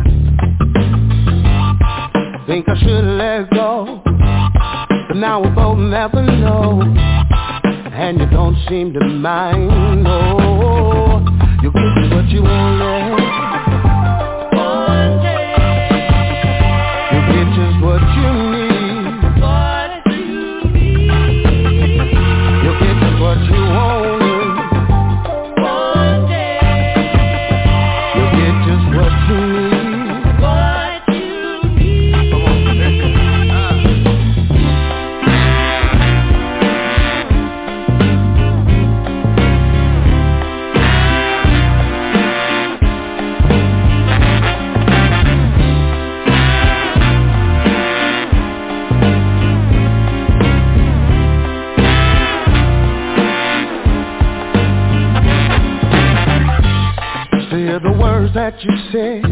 Think 2.47 2.69
I 2.69 2.79
should 2.81 3.05
let 3.05 3.51
go, 3.51 4.03
but 4.05 5.17
now 5.17 5.43
we 5.43 5.51
both 5.51 5.79
never 5.79 6.23
know. 6.23 6.83
And 7.93 8.19
you 8.19 8.27
don't 8.31 8.57
seem 8.69 8.93
to 8.95 9.01
mind, 9.01 10.07
oh. 10.07 11.21
You 11.63 11.71
give 11.71 11.83
me 11.83 12.15
what 12.15 12.29
you 12.31 12.43
want, 12.43 13.26
that 58.37 58.63
you 58.63 58.71
said 58.93 59.23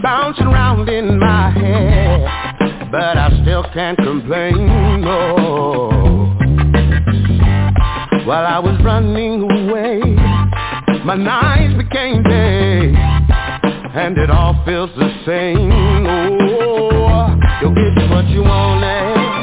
bouncing 0.00 0.46
around 0.46 0.88
in 0.88 1.18
my 1.18 1.50
head, 1.50 2.90
but 2.92 3.18
I 3.18 3.28
still 3.42 3.64
can't 3.74 3.98
complain. 3.98 5.00
No. 5.00 5.88
While 8.24 8.46
I 8.46 8.60
was 8.60 8.80
running 8.84 9.42
away, 9.42 9.98
my 11.04 11.16
nights 11.16 11.74
became 11.82 12.22
days, 12.22 12.94
and 13.94 14.16
it 14.16 14.30
all 14.30 14.62
feels 14.64 14.90
the 14.96 15.10
same. 15.26 15.72
Oh, 16.62 17.36
you'll 17.62 17.74
get 17.74 18.10
what 18.10 18.26
you 18.28 18.42
want. 18.42 19.33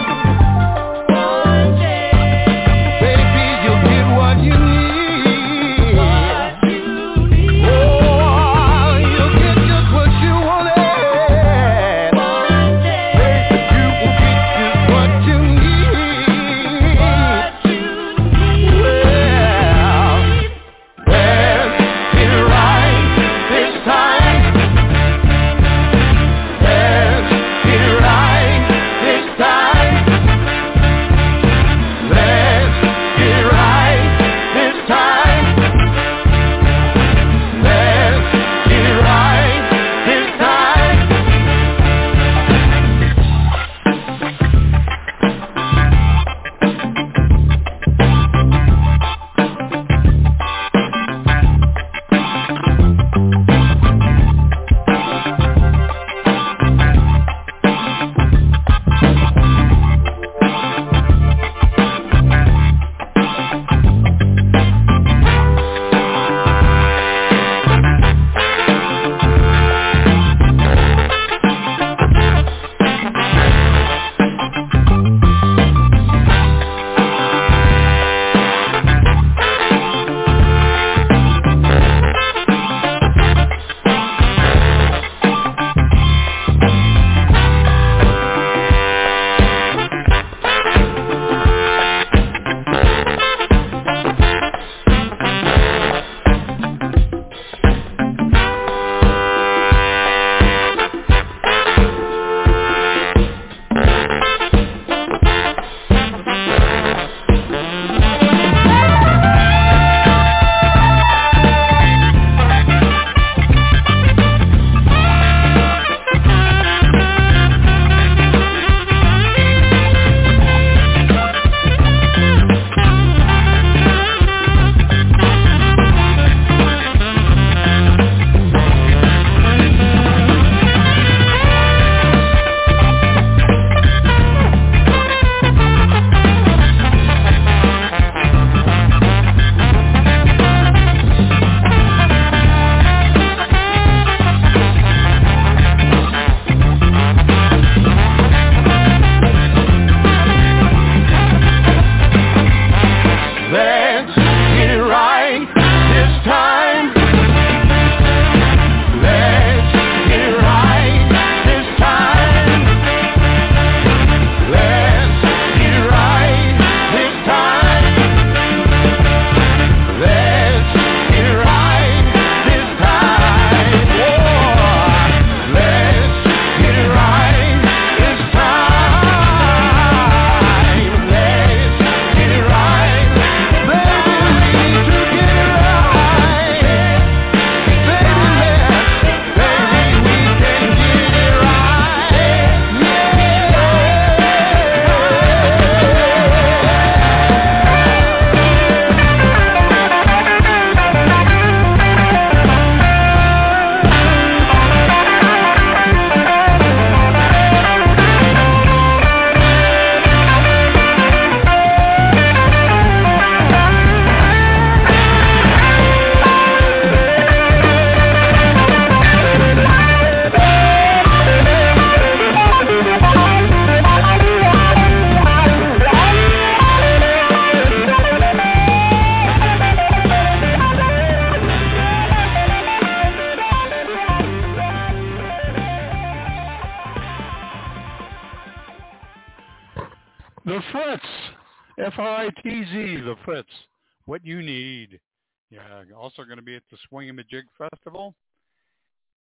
Be 246.89 246.95
at 246.95 247.19
the 247.19 247.23
Swing-a-Majig 247.34 247.43
Festival. 247.57 248.13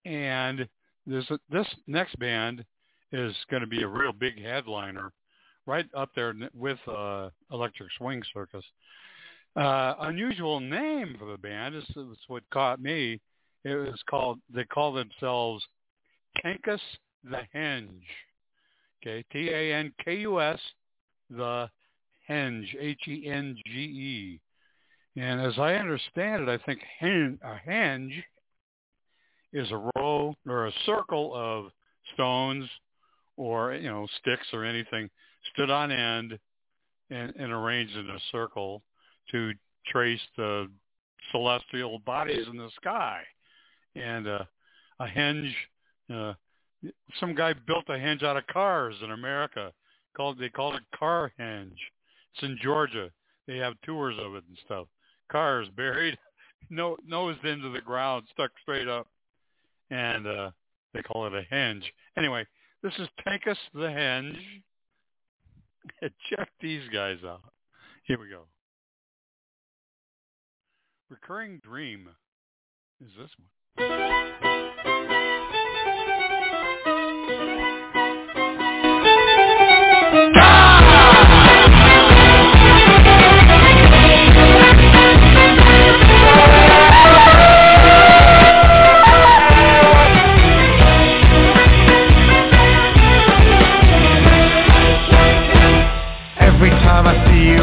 And 0.05 0.67
this 1.05 1.25
this 1.51 1.67
next 1.87 2.17
band 2.19 2.63
is 3.11 3.35
going 3.49 3.61
to 3.61 3.67
be 3.67 3.83
a 3.83 3.87
real 3.87 4.13
big 4.13 4.41
headliner, 4.41 5.11
right 5.65 5.85
up 5.95 6.09
there 6.15 6.33
with 6.53 6.79
uh, 6.87 7.29
Electric 7.51 7.89
Swing 7.97 8.21
Circus. 8.33 8.63
Uh, 9.55 9.95
unusual 10.01 10.59
name 10.59 11.15
for 11.19 11.29
the 11.29 11.37
band 11.37 11.75
is, 11.75 11.83
is 11.83 12.17
what 12.27 12.43
caught 12.51 12.81
me. 12.81 13.19
It 13.63 13.75
was 13.75 13.99
called. 14.09 14.39
They 14.53 14.63
call 14.63 14.93
themselves 14.93 15.63
Tankus 16.43 16.79
the 17.23 17.41
Henge. 17.53 18.01
Okay, 19.01 19.23
T 19.31 19.49
A 19.49 19.73
N 19.73 19.93
K 20.03 20.15
U 20.19 20.41
S 20.41 20.59
the 21.29 21.69
Henge, 22.29 22.75
H-E-N-G-E. 22.79 24.39
And 25.15 25.41
as 25.41 25.53
I 25.57 25.73
understand 25.73 26.47
it, 26.47 26.49
I 26.49 26.57
think 26.65 26.81
a 27.01 27.59
henge 27.67 28.23
is 29.53 29.69
a 29.71 29.89
row 29.95 30.33
or 30.47 30.67
a 30.67 30.71
circle 30.85 31.33
of 31.35 31.71
stones 32.13 32.69
or 33.35 33.73
you 33.73 33.89
know 33.89 34.07
sticks 34.21 34.47
or 34.53 34.63
anything 34.63 35.09
stood 35.53 35.69
on 35.69 35.91
end 35.91 36.39
and, 37.09 37.33
and 37.35 37.51
arranged 37.51 37.95
in 37.95 38.09
a 38.09 38.19
circle 38.31 38.81
to 39.31 39.51
trace 39.87 40.21
the 40.37 40.67
celestial 41.31 41.99
bodies 41.99 42.47
in 42.49 42.57
the 42.57 42.69
sky. 42.79 43.21
And 43.95 44.27
uh, 44.27 44.43
a 44.99 45.05
henge, 45.05 45.51
uh, 46.13 46.33
some 47.19 47.35
guy 47.35 47.53
built 47.67 47.85
a 47.89 47.93
henge 47.93 48.23
out 48.23 48.37
of 48.37 48.47
cars 48.47 48.95
in 49.03 49.11
America. 49.11 49.71
Called 50.15 50.39
they 50.39 50.49
called 50.49 50.75
it 50.75 50.97
car 50.97 51.31
henge. 51.39 51.77
It's 52.33 52.43
in 52.43 52.57
Georgia. 52.61 53.09
They 53.47 53.57
have 53.57 53.73
tours 53.83 54.15
of 54.19 54.35
it 54.35 54.43
and 54.47 54.57
stuff. 54.65 54.87
Cars 55.31 55.67
buried, 55.75 56.17
no 56.69 56.97
nosed 57.07 57.43
into 57.45 57.69
the 57.69 57.81
ground, 57.81 58.25
stuck 58.31 58.51
straight 58.61 58.87
up, 58.87 59.07
and 59.89 60.27
uh, 60.27 60.51
they 60.93 61.01
call 61.01 61.27
it 61.27 61.33
a 61.33 61.43
hinge. 61.49 61.83
Anyway, 62.17 62.45
this 62.83 62.93
is 62.99 63.07
Tankus 63.25 63.55
the 63.73 63.81
Henge. 63.81 64.37
Check 66.29 66.49
these 66.61 66.83
guys 66.93 67.17
out. 67.25 67.41
Here 68.03 68.19
we 68.19 68.29
go. 68.29 68.43
Recurring 71.09 71.59
dream 71.63 72.07
is 73.03 73.11
this 73.17 73.29
one. 73.37 74.50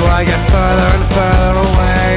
I 0.09 0.25
get 0.25 0.41
further 0.51 0.89
and 0.99 1.07
further 1.15 1.55
away. 1.69 2.17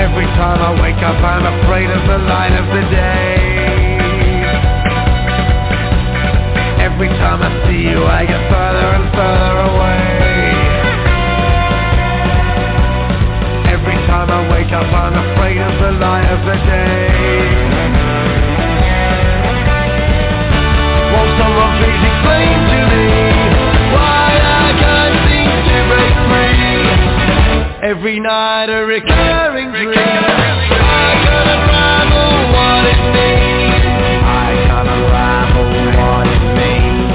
Every 0.00 0.26
time 0.40 0.58
I 0.58 0.72
wake 0.80 1.02
up, 1.04 1.22
I'm 1.22 1.46
afraid 1.60 1.90
of 1.90 2.02
the 2.08 2.18
light 2.24 2.54
of 2.56 2.66
the 2.72 2.82
day. 2.90 3.36
Every 6.82 7.08
time 7.20 7.42
I 7.46 7.50
see 7.68 7.82
you, 7.84 8.00
I 8.02 8.26
get 8.26 8.42
further 8.50 8.88
and 8.98 9.06
further 9.14 9.54
away. 9.70 10.08
Every 13.76 13.98
time 14.10 14.28
I 14.34 14.40
wake 14.50 14.72
up, 14.72 14.88
I'm 14.88 15.14
afraid 15.14 15.58
of 15.62 15.74
the 15.78 15.92
light 16.00 16.28
of 16.32 16.40
the 16.48 16.56
day. 16.64 17.12
Won't 21.12 21.32
someone 21.38 21.72
please 21.78 22.02
explain 22.08 22.50
to 22.72 22.78
me 22.88 22.89
Every 27.90 28.20
night 28.20 28.70
a 28.70 28.86
recurring 28.86 29.74
dream. 29.74 29.98
I 29.98 31.10
can't 31.26 31.50
unravel 31.58 32.54
what 32.54 32.86
it 32.86 33.02
means. 33.18 33.82
I 34.22 34.50
can't 34.62 34.86
unravel 34.94 35.66
what 35.98 36.26
it 36.30 36.44
means. 36.54 37.10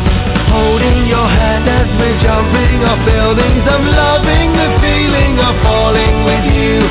Holding 0.52 1.08
your 1.08 1.32
hand 1.32 1.64
as 1.72 1.88
we're 1.96 2.20
jumping 2.20 2.84
off 2.84 3.00
buildings. 3.08 3.64
I'm 3.72 3.88
loving 3.88 4.52
the 4.52 4.70
feeling 4.84 5.40
of 5.40 5.56
falling 5.64 6.16
with 6.28 6.44
you. 6.52 6.84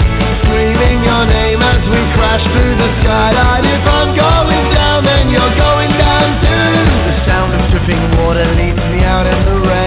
Screaming 0.48 1.04
your 1.04 1.28
name 1.28 1.60
as 1.60 1.84
we 1.84 2.00
crash 2.16 2.44
through 2.56 2.80
the 2.80 2.88
skyline. 3.04 3.68
If 3.68 3.84
I'm 3.84 4.16
going 4.16 4.64
down, 4.72 5.04
then 5.04 5.28
you're 5.28 5.56
going 5.60 5.92
down 6.00 6.40
too. 6.40 6.72
The 7.04 7.16
sound 7.28 7.52
of 7.52 7.60
dripping 7.68 8.00
water 8.16 8.48
leads 8.48 8.80
me 8.96 9.04
out 9.04 9.28
in 9.28 9.40
the 9.44 9.60
rain. 9.60 9.83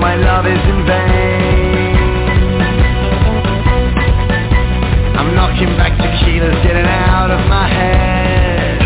My 0.00 0.14
love 0.14 0.46
is 0.46 0.62
in 0.72 0.86
vain. 0.86 1.96
I'm 5.18 5.34
knocking 5.34 5.74
back 5.76 5.98
tequilas, 5.98 6.62
getting 6.62 6.86
out 6.86 7.30
of 7.30 7.40
my 7.48 7.66
head. 7.66 8.78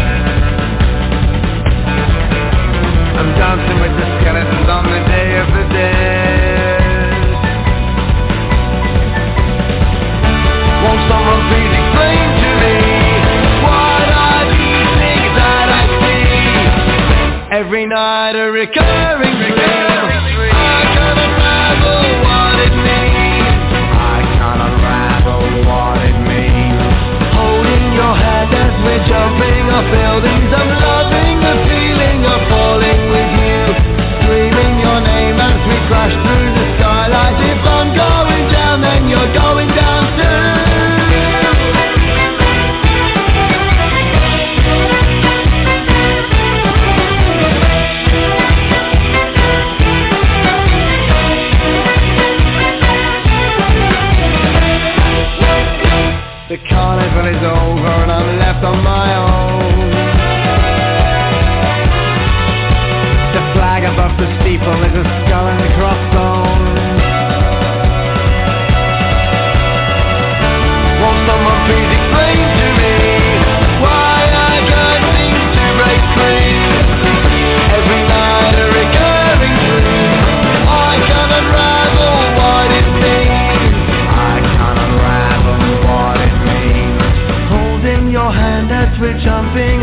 I'm 3.20 3.30
dancing 3.36 3.78
with 3.80 3.92
the 4.00 4.06
skeletons 4.20 4.68
on 4.68 4.84
the 4.88 5.00
day 5.12 5.36
of 5.36 5.48
the 5.52 5.64
dead. 5.76 6.80
Won't 10.80 11.02
someone 11.12 11.42
please 11.52 11.72
explain 11.76 12.24
to 12.40 12.50
me 12.62 12.76
what 13.60 14.08
are 14.16 14.44
these 14.48 14.90
things 14.96 15.30
that 15.36 15.68
I 15.76 15.82
see? 16.00 17.56
Every 17.60 17.84
night 17.86 18.34
a 18.34 18.50
recurring 18.50 19.36
dream. 19.36 20.21
Jumping 29.09 29.66
off 29.70 29.86
buildings. 29.90 30.50
I'm 30.50 30.70
loving 30.70 31.36
the 31.42 31.55
feeling 31.68 32.20
of 32.26 32.40
falling 32.50 33.03
with 33.12 33.30
you. 33.42 33.61
Screaming 34.22 34.74
your 34.80 35.00
name 35.00 35.36
as 35.38 35.59
we 35.68 35.76
crash 35.88 36.14
through 36.14 36.48
the 36.57 36.66
skylight. 36.78 37.38
If 37.53 37.62
I'm 37.62 37.90
going 37.94 38.44
down, 38.50 38.76
then 38.82 39.09
you're 39.09 39.32
going 39.34 39.70
down 39.74 39.91
on 58.64 58.82
my 58.84 59.16
own. 59.16 59.90
The 63.34 63.42
flag 63.54 63.82
above 63.84 64.16
the 64.18 64.28
steeple 64.40 64.84
is 64.84 64.94
a 64.94 65.11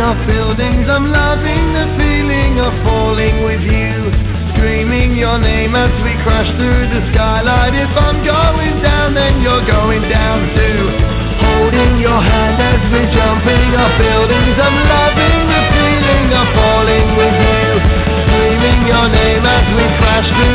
off 0.10 0.26
buildings. 0.26 0.90
I'm 0.90 1.14
loving 1.14 1.66
the 1.78 1.86
feeling 1.94 2.58
of 2.58 2.74
falling 2.82 3.46
with 3.46 3.62
you. 3.62 4.10
Screaming 4.58 5.14
your 5.14 5.38
name 5.38 5.78
as 5.78 5.94
we 6.02 6.18
crash 6.26 6.50
through 6.58 6.90
the 6.90 7.02
skylight. 7.14 7.78
If 7.78 7.94
I'm 7.94 8.18
going 8.26 8.82
down, 8.82 9.14
then 9.14 9.38
you're 9.46 9.62
going 9.70 10.02
down 10.10 10.50
too. 10.58 10.82
Holding 11.46 12.02
your 12.02 12.18
hand 12.18 12.58
as 12.58 12.82
we're 12.90 13.12
jumping 13.14 13.70
off 13.78 13.94
buildings. 14.02 14.58
I'm 14.58 14.78
loving 14.90 15.40
the 15.46 15.62
feeling 15.78 16.28
of 16.34 16.48
falling 16.58 17.08
with 17.14 17.38
you. 17.46 17.66
Screaming 18.26 18.82
your 18.90 19.08
name 19.14 19.46
as 19.46 19.66
we 19.78 19.86
crash 20.02 20.26
through 20.26 20.49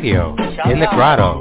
Radio 0.00 0.34
in 0.64 0.80
the 0.80 0.86
Grotto. 0.94 1.39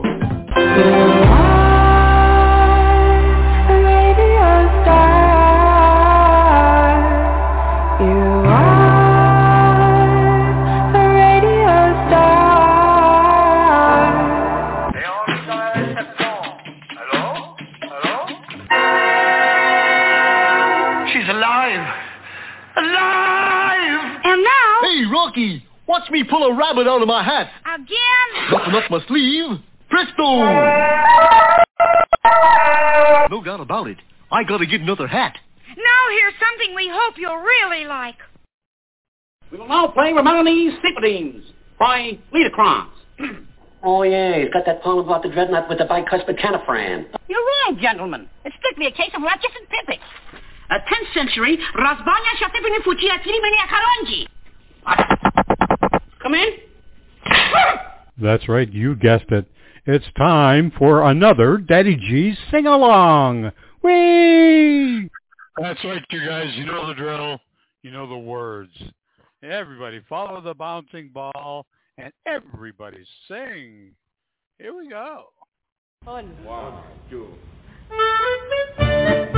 ought 34.59 34.63
to 34.63 34.67
get 34.69 34.81
another 34.81 35.07
hat. 35.07 35.37
Now 35.69 36.03
here's 36.11 36.33
something 36.39 36.75
we 36.75 36.89
hope 36.91 37.15
you'll 37.17 37.37
really 37.37 37.85
like. 37.85 38.17
We 39.51 39.57
will 39.57 39.67
now 39.67 39.87
play 39.87 40.11
Romani's 40.11 40.77
Symphonemes 40.83 41.43
by 41.79 42.19
Liederkranz. 42.33 42.89
oh, 43.83 44.03
yeah, 44.03 44.39
he's 44.39 44.51
got 44.51 44.65
that 44.65 44.83
poem 44.83 44.99
about 45.05 45.23
the 45.23 45.29
dreadnought 45.29 45.69
with 45.69 45.77
the 45.77 45.85
bicuspid 45.85 46.39
canifran. 46.39 47.05
You're 47.27 47.39
wrong, 47.39 47.79
gentlemen. 47.81 48.29
It's 48.45 48.55
strictly 48.57 48.87
a 48.87 48.91
case 48.91 49.11
of 49.15 49.23
Ratchet 49.23 49.51
and 49.57 49.67
Pippet. 49.69 49.99
A 50.71 50.75
10th 50.75 51.13
century 51.13 51.57
Razbanya 51.75 52.33
Shatipini 52.39 52.83
Fujia 52.83 53.17
Kirimene 53.23 53.59
Akaronji. 53.65 54.27
Come 56.21 56.35
in. 56.35 56.49
That's 58.21 58.47
right, 58.49 58.71
you 58.71 58.95
guessed 58.95 59.31
it. 59.31 59.45
It's 59.85 60.05
time 60.17 60.71
for 60.77 61.09
another 61.09 61.57
Daddy 61.57 61.95
G's 61.95 62.37
sing-along. 62.51 63.51
Whee! 63.81 65.09
That's 65.61 65.83
right, 65.83 66.03
you 66.11 66.25
guys. 66.25 66.47
You 66.55 66.65
know 66.65 66.87
the 66.87 66.93
drill. 66.93 67.39
You 67.83 67.91
know 67.91 68.07
the 68.07 68.17
words. 68.17 68.71
Everybody 69.43 70.01
follow 70.09 70.41
the 70.41 70.53
bouncing 70.53 71.09
ball 71.13 71.65
and 71.97 72.11
everybody 72.25 73.05
sing. 73.27 73.91
Here 74.57 74.75
we 74.75 74.89
go. 74.89 75.25
One, 76.03 76.27
One 76.43 76.83
two. 77.09 77.27
Hey! 78.67 79.29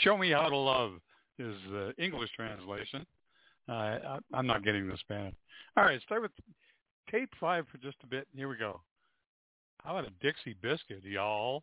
Show 0.00 0.16
Me 0.16 0.30
How 0.30 0.48
to 0.48 0.56
Love 0.56 0.92
is 1.38 1.54
the 1.70 1.94
English 1.98 2.30
translation. 2.34 3.04
Uh, 3.68 3.72
I, 3.72 4.18
I'm 4.32 4.46
not 4.46 4.64
getting 4.64 4.88
the 4.88 4.96
Spanish. 4.98 5.34
All 5.76 5.84
right, 5.84 6.00
start 6.02 6.22
with 6.22 6.30
tape 7.10 7.30
five 7.38 7.66
for 7.70 7.78
just 7.78 7.96
a 8.02 8.06
bit. 8.06 8.26
Here 8.34 8.48
we 8.48 8.56
go. 8.56 8.80
How 9.84 9.96
about 9.96 10.10
a 10.10 10.12
Dixie 10.22 10.56
biscuit, 10.60 11.02
y'all? 11.04 11.62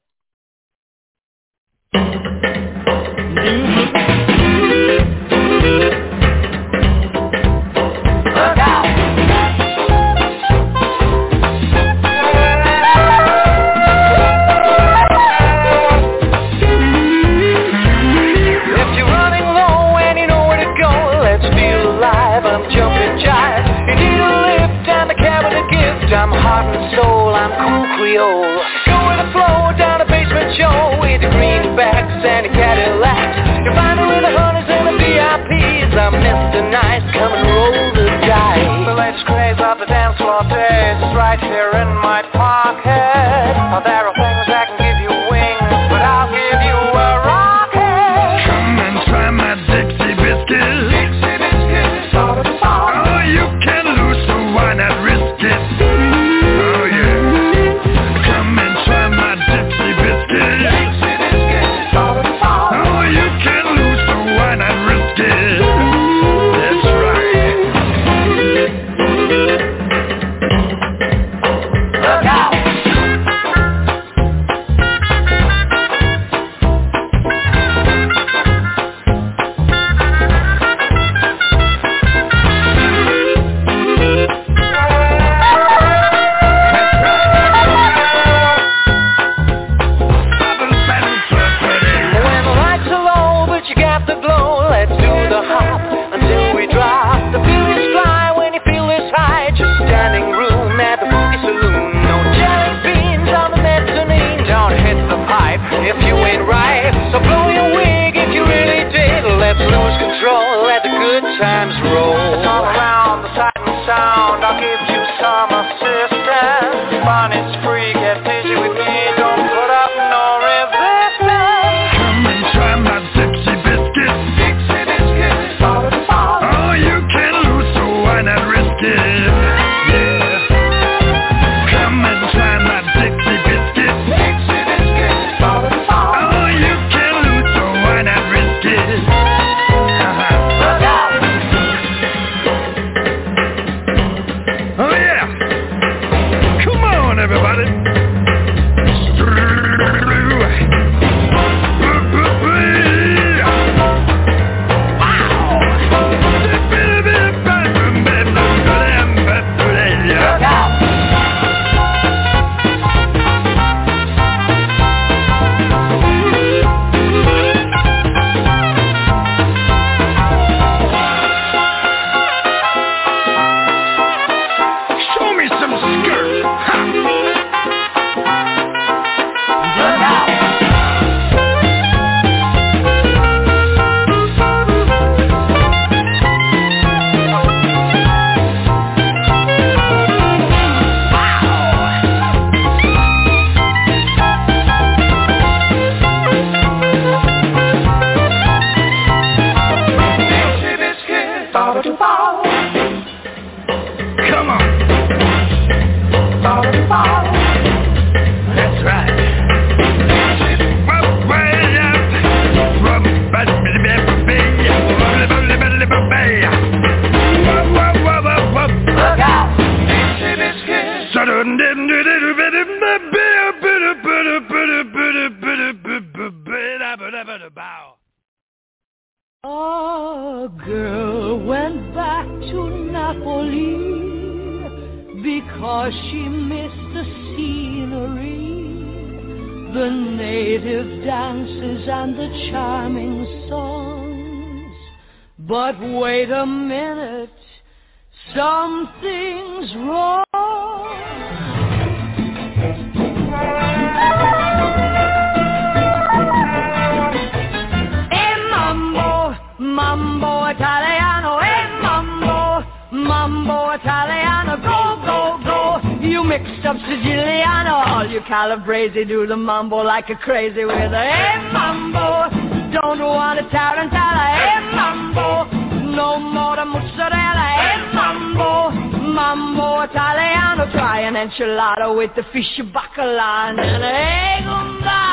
A 270.09 270.15
crazy 270.15 270.63
with 270.63 270.73
her. 270.73 271.03
Hey, 271.03 271.35
mambo, 271.51 272.29
don't 272.71 272.99
want 272.99 273.39
a 273.39 273.43
tarantella. 273.51 274.39
Hey, 274.39 274.55
mambo, 274.73 275.43
no 275.83 276.17
more 276.17 276.55
the 276.55 276.63
mozzarella. 276.63 277.47
Hey, 277.59 277.75
mambo, 277.93 278.71
mambo 279.03 279.81
italiano. 279.81 280.71
Try 280.71 281.01
an 281.01 281.15
enchilada 281.15 281.93
with 281.93 282.15
the 282.15 282.23
fish 282.31 282.57
bacala. 282.71 283.49
And 283.49 283.59
then, 283.59 283.81
hey, 283.81 284.43
gumba, 284.47 285.03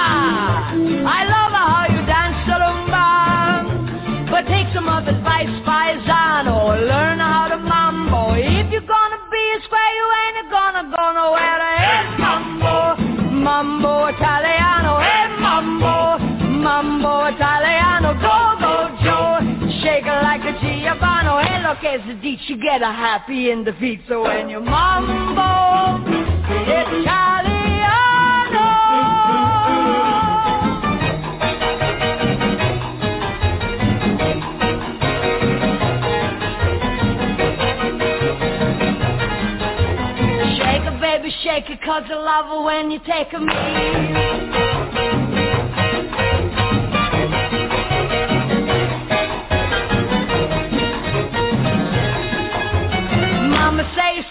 I 1.10 1.24
love 1.26 1.52
how 1.58 1.86
you 1.90 2.06
dance 2.06 2.46
the 2.46 2.54
rhumba. 2.62 4.30
But 4.30 4.46
take 4.46 4.72
some 4.72 4.88
of 4.88 5.08
advice 5.08 5.50
by 5.66 5.83
che 21.84 22.00
si 22.06 22.38
you 22.48 22.56
get 22.56 22.80
a 22.80 22.90
happy 22.90 23.50
individual 23.50 24.22
when 24.22 24.48
you 24.48 24.58
mambo 24.58 26.00
Italiano 26.48 27.04
Shake 40.56 40.86
it 40.86 41.00
baby 41.00 41.30
shake 41.42 41.68
it 41.68 41.82
cause 41.82 42.04
I 42.08 42.14
love 42.14 42.46
it 42.50 42.64
when 42.64 42.90
you 42.90 43.00
take 43.06 43.32
a 43.34 43.38
me 43.40 44.73
I'ma 53.74 53.82
say 53.96 54.23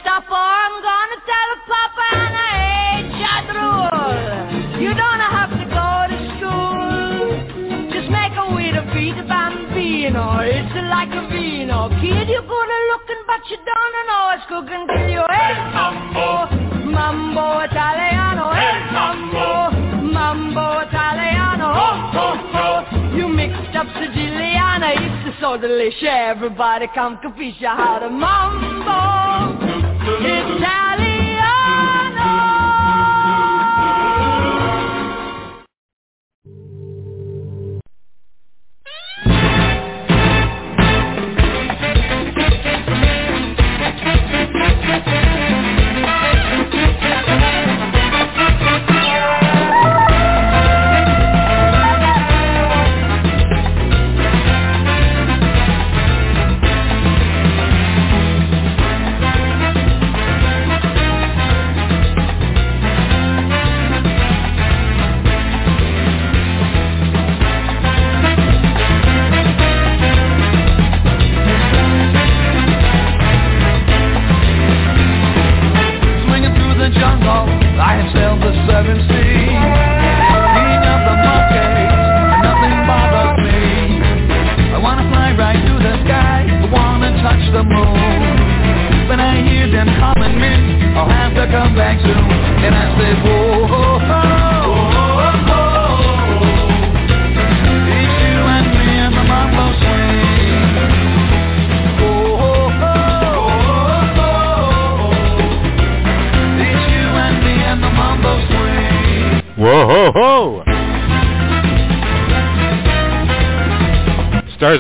so 25.44 25.58
delicious. 25.58 26.08
Everybody 26.10 26.88
come 26.96 27.18
capisce 27.18 27.62
how 27.62 28.00
to 28.00 28.10
mambo. 28.10 29.60
It's 30.26 30.64
time. 30.64 30.83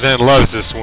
Van 0.03 0.19
loves 0.19 0.51
this 0.51 0.65
one. 0.73 0.82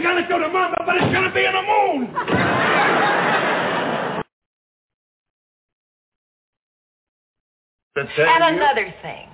Might 0.00 0.28
go 0.28 0.38
to 0.38 0.48
Mama, 0.48 0.76
but 0.84 0.96
it's 0.96 1.12
gonna 1.12 1.32
be 1.32 1.44
in 1.44 1.52
the 1.52 1.62
moon. 1.62 2.14
To 7.96 8.04
tell 8.16 8.26
And 8.26 8.56
you- 8.56 8.62
another 8.62 8.92
thing, 9.02 9.28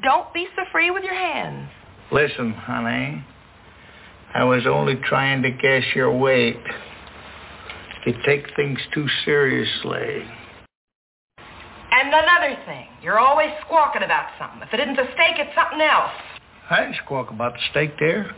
don't 0.00 0.32
be 0.32 0.48
so 0.56 0.64
free 0.72 0.90
with 0.90 1.04
your 1.04 1.14
hands. 1.14 1.70
Listen, 2.10 2.52
honey. 2.52 3.22
I 4.34 4.44
was 4.44 4.66
only 4.66 4.96
trying 4.96 5.42
to 5.42 5.50
guess 5.50 5.94
your 5.94 6.10
weight. 6.10 6.60
You 8.06 8.14
take 8.24 8.54
things 8.56 8.80
too 8.92 9.06
seriously. 9.24 10.26
And 11.92 12.08
another 12.08 12.56
thing, 12.66 12.88
you're 13.02 13.18
always 13.18 13.50
squawking 13.60 14.02
about 14.02 14.30
something. 14.38 14.62
If 14.62 14.72
it 14.74 14.80
isn't 14.80 14.98
a 14.98 15.12
steak, 15.12 15.38
it's 15.38 15.54
something 15.54 15.80
else. 15.80 16.10
I 16.70 16.80
didn't 16.80 16.96
squawk 16.96 17.30
about 17.30 17.52
the 17.52 17.60
steak 17.70 17.98
there. 17.98 18.34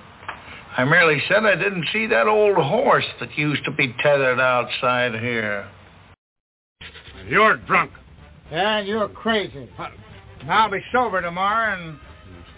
I 0.76 0.84
merely 0.84 1.22
said 1.28 1.44
I 1.44 1.54
didn't 1.54 1.86
see 1.92 2.08
that 2.08 2.26
old 2.26 2.56
horse 2.56 3.06
that 3.20 3.36
used 3.38 3.64
to 3.64 3.70
be 3.70 3.94
tethered 4.02 4.40
outside 4.40 5.14
here. 5.20 5.68
You're 7.28 7.58
drunk. 7.58 7.92
And 8.50 8.86
you're 8.86 9.08
crazy. 9.08 9.68
I'll 10.48 10.70
be 10.70 10.80
sober 10.92 11.22
tomorrow, 11.22 11.78
and 11.78 11.98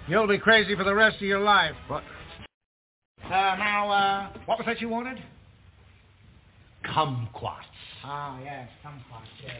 you'll 0.09 0.27
be 0.27 0.39
crazy 0.39 0.75
for 0.75 0.85
the 0.85 0.95
rest 0.95 1.17
of 1.17 1.23
your 1.23 1.41
life. 1.41 1.75
What? 1.89 2.03
Uh, 3.25 3.29
now, 3.29 3.91
uh, 3.91 4.29
what 4.47 4.59
was 4.59 4.67
that 4.67 4.81
you 4.81 4.89
wanted? 4.89 5.23
Kumquats. 6.87 7.65
Ah, 8.03 8.39
yes, 8.43 8.69
kumquats, 8.85 9.27
yes. 9.45 9.57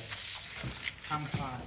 Kumquats. 1.11 1.61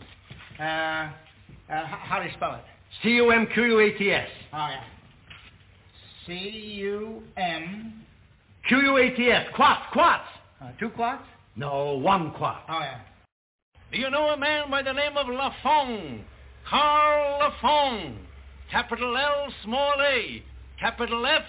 Uh, 0.60 1.74
uh, 1.74 1.86
how 1.86 2.20
do 2.20 2.28
you 2.28 2.34
spell 2.36 2.56
it? 2.56 2.64
C-U-M-Q-U-A-T-S. 3.03 4.28
Oh, 4.53 4.57
yeah. 4.57 4.84
C-U-M... 6.30 7.93
Q-U-A-T-S. 8.68 9.47
Quats, 9.56 9.81
quats. 9.91 10.27
Uh, 10.61 10.69
two 10.80 10.89
quats? 10.89 11.23
No, 11.56 11.95
one 11.95 12.31
quat. 12.31 12.64
Oh, 12.69 12.80
yeah. 12.80 12.99
Do 13.91 13.97
you 13.97 14.11
know 14.11 14.27
a 14.30 14.38
man 14.38 14.69
by 14.69 14.84
the 14.84 14.93
name 14.93 15.18
of 15.18 15.26
Lafong? 15.26 16.22
Carl 16.69 17.49
Lafong. 17.49 18.15
Capital 18.69 19.18
L, 19.18 19.47
small 19.64 19.95
a. 19.99 20.43
Capital 20.80 21.26
F, 21.26 21.41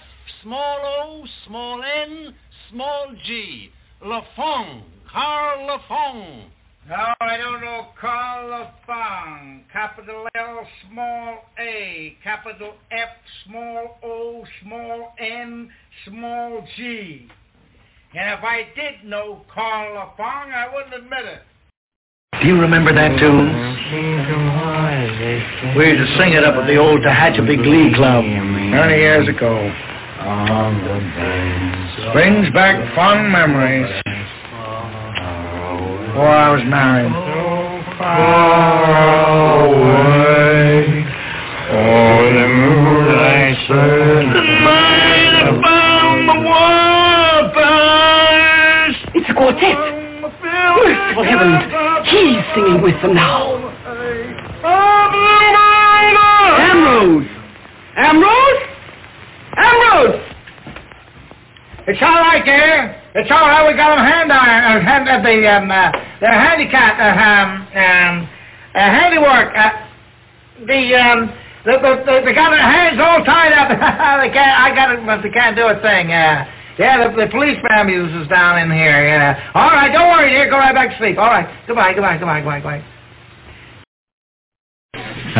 small 0.43 0.79
o, 0.83 1.27
small 1.47 1.83
n, 1.83 2.35
small 2.71 3.13
g. 3.27 3.71
Lafong. 4.03 4.83
Carl 5.13 5.69
Lafong. 5.69 6.45
No, 6.91 7.15
I 7.21 7.37
don't 7.37 7.61
know 7.61 7.87
Carl 8.01 8.51
Lafong. 8.51 9.63
Capital 9.73 10.27
L, 10.35 10.67
small 10.91 11.45
a. 11.57 12.17
Capital 12.25 12.75
F, 12.91 13.09
small 13.47 13.97
o, 14.03 14.45
small 14.61 15.15
n, 15.21 15.71
small 16.05 16.67
g. 16.77 17.29
And 18.13 18.37
if 18.37 18.43
I 18.43 18.67
did 18.75 19.09
know 19.09 19.43
Carl 19.55 19.95
Lafong, 19.95 20.53
I 20.53 20.67
wouldn't 20.75 20.93
admit 20.93 21.27
it. 21.27 21.43
Do 22.43 22.49
you 22.49 22.61
remember 22.61 22.93
that 22.93 23.17
tune? 23.21 23.55
We 25.79 25.91
used 25.91 26.11
to 26.11 26.19
sing 26.19 26.33
it 26.33 26.43
up 26.43 26.57
at 26.57 26.67
the 26.67 26.77
old 26.77 27.03
Tehachapi 27.03 27.63
Glee 27.63 27.95
Club 27.95 28.25
many 28.25 28.97
years 28.99 29.29
ago. 29.29 29.55
Brings 32.13 32.53
back 32.53 32.93
fond 32.97 33.31
memories. 33.31 34.20
Before 36.11 36.27
I 36.27 36.51
was 36.51 36.65
married. 36.67 37.13
Far 37.97 39.63
away, 39.65 41.07
the 42.35 42.47
moonlight 42.51 43.55
night 44.67 45.47
about 45.55 46.19
the 46.27 46.35
waters. 47.55 47.87
It's 49.15 49.29
a 49.31 49.35
quartet. 49.35 49.79
Merciful 50.43 51.23
heavens, 51.23 51.63
he's 52.11 52.43
singing 52.57 52.83
with 52.83 52.99
them 53.03 53.15
now. 53.15 53.71
Ambrose! 56.59 57.31
Ambrose? 57.97 58.63
Ambrose! 59.57 60.21
It's 61.87 62.03
all 62.03 62.19
right 62.19 62.45
there. 62.45 63.00
It's 63.15 63.31
all 63.31 63.43
right. 63.43 63.67
We 63.67 63.75
got 63.75 63.97
them 63.97 64.07
hand 64.07 64.31
iron, 64.31 64.83
uh, 64.83 64.85
hand 64.87 65.09
at 65.09 65.23
the 65.27 65.37
um 65.51 65.71
uh, 65.71 65.91
the 66.21 66.31
handicap 66.31 66.95
uh, 66.95 67.11
um 67.11 67.51
um 67.75 68.29
uh, 68.75 68.79
handiwork. 68.79 69.51
Uh, 69.57 69.71
the 70.67 70.95
um 70.95 71.21
the, 71.65 71.77
the, 71.77 71.93
the, 72.07 72.15
they 72.25 72.33
got 72.33 72.51
their 72.51 72.63
hands 72.63 72.99
all 73.03 73.25
tied 73.25 73.53
up. 73.53 73.69
they 74.23 74.31
can't. 74.31 74.55
I 74.57 74.75
got 74.75 74.95
it, 74.95 75.05
but 75.05 75.23
they 75.23 75.31
can't 75.31 75.57
do 75.57 75.67
a 75.67 75.75
thing. 75.83 76.11
Yeah. 76.11 76.47
Yeah, 76.79 77.11
the, 77.11 77.27
the 77.27 77.29
police 77.29 77.59
ambulance 77.69 78.15
is 78.23 78.29
down 78.29 78.57
in 78.57 78.71
here. 78.71 79.05
Yeah. 79.05 79.51
All 79.55 79.69
right, 79.69 79.93
don't 79.93 80.09
worry, 80.09 80.31
dear. 80.31 80.49
Go 80.49 80.57
right 80.57 80.75
back 80.75 80.91
to 80.91 80.97
sleep. 80.97 81.19
All 81.19 81.27
right. 81.27 81.45
Goodbye. 81.67 81.93
Goodbye. 81.93 82.17
Goodbye. 82.17 82.41
Goodbye. 82.41 82.61
Goodbye. 82.61 82.85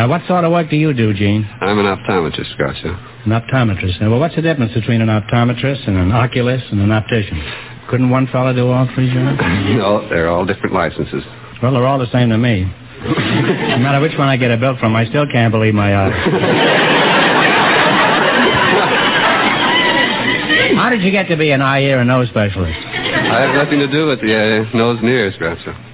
Now, 0.01 0.09
what 0.09 0.25
sort 0.25 0.43
of 0.43 0.51
work 0.51 0.67
do 0.67 0.77
you 0.77 0.95
do, 0.95 1.13
Gene? 1.13 1.47
I'm 1.61 1.77
an 1.77 1.85
optometrist, 1.85 2.57
Groucho. 2.57 2.89
An 3.25 3.31
optometrist. 3.37 4.01
Now, 4.01 4.09
well, 4.09 4.19
what's 4.19 4.35
the 4.35 4.41
difference 4.41 4.73
between 4.73 4.99
an 4.99 5.09
optometrist 5.09 5.87
and 5.87 5.95
an 5.95 6.11
oculist 6.11 6.65
and 6.71 6.81
an 6.81 6.91
optician? 6.91 7.39
Couldn't 7.87 8.09
one 8.09 8.25
fellow 8.25 8.51
do 8.51 8.67
all 8.67 8.89
three 8.95 9.13
jobs? 9.13 9.39
no, 9.77 10.09
they're 10.09 10.27
all 10.27 10.43
different 10.43 10.73
licenses. 10.73 11.23
Well, 11.61 11.73
they're 11.73 11.85
all 11.85 11.99
the 11.99 12.11
same 12.11 12.29
to 12.29 12.37
me. 12.39 12.63
no 12.63 13.77
matter 13.77 14.01
which 14.01 14.17
one 14.17 14.27
I 14.27 14.37
get 14.37 14.49
a 14.49 14.57
bill 14.57 14.75
from, 14.79 14.95
I 14.95 15.05
still 15.05 15.27
can't 15.31 15.51
believe 15.51 15.75
my 15.75 15.95
eyes. 15.95 16.13
How 20.77 20.89
did 20.89 21.03
you 21.03 21.11
get 21.11 21.27
to 21.27 21.37
be 21.37 21.51
an 21.51 21.61
eye, 21.61 21.81
ear, 21.81 21.99
and 21.99 22.07
nose 22.07 22.27
specialist? 22.29 22.75
I 22.75 23.41
have 23.41 23.53
nothing 23.53 23.77
to 23.77 23.87
do 23.87 24.07
with 24.07 24.19
the 24.19 24.33
uh, 24.33 24.75
nose 24.75 24.97
and 24.99 25.09
ears, 25.09 25.35
Groucho. 25.39 25.90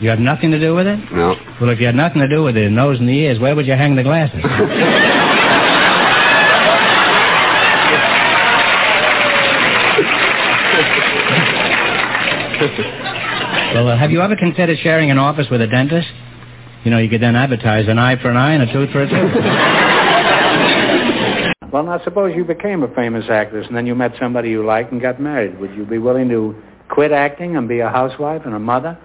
You 0.00 0.08
have 0.10 0.18
nothing 0.18 0.50
to 0.50 0.60
do 0.60 0.74
with 0.74 0.86
it? 0.86 0.98
No. 1.10 1.34
Well, 1.58 1.70
if 1.70 1.80
you 1.80 1.86
had 1.86 1.94
nothing 1.94 2.20
to 2.20 2.28
do 2.28 2.42
with 2.42 2.54
the 2.54 2.68
nose 2.68 2.98
and 2.98 3.08
the 3.08 3.14
ears, 3.14 3.38
where 3.38 3.56
would 3.56 3.66
you 3.66 3.72
hang 3.72 3.96
the 3.96 4.02
glasses? 4.02 4.40
well, 13.74 13.88
uh, 13.88 13.96
have 13.96 14.10
you 14.10 14.20
ever 14.20 14.36
considered 14.36 14.76
sharing 14.82 15.10
an 15.10 15.16
office 15.16 15.46
with 15.50 15.62
a 15.62 15.66
dentist? 15.66 16.08
You 16.84 16.90
know, 16.90 16.98
you 16.98 17.08
could 17.08 17.22
then 17.22 17.34
advertise 17.34 17.88
an 17.88 17.98
eye 17.98 18.20
for 18.20 18.28
an 18.30 18.36
eye 18.36 18.52
and 18.52 18.64
a 18.64 18.72
tooth 18.72 18.90
for 18.90 19.02
a 19.02 19.08
tooth. 19.08 19.12
well, 21.72 21.84
now 21.84 21.98
suppose 22.04 22.36
you 22.36 22.44
became 22.44 22.82
a 22.82 22.94
famous 22.94 23.24
actress 23.30 23.66
and 23.66 23.74
then 23.74 23.86
you 23.86 23.94
met 23.94 24.12
somebody 24.20 24.50
you 24.50 24.62
liked 24.64 24.92
and 24.92 25.00
got 25.00 25.18
married. 25.18 25.58
Would 25.58 25.74
you 25.74 25.86
be 25.86 25.96
willing 25.96 26.28
to 26.28 26.54
quit 26.90 27.12
acting 27.12 27.56
and 27.56 27.66
be 27.66 27.80
a 27.80 27.88
housewife 27.88 28.42
and 28.44 28.54
a 28.54 28.58
mother? 28.58 28.98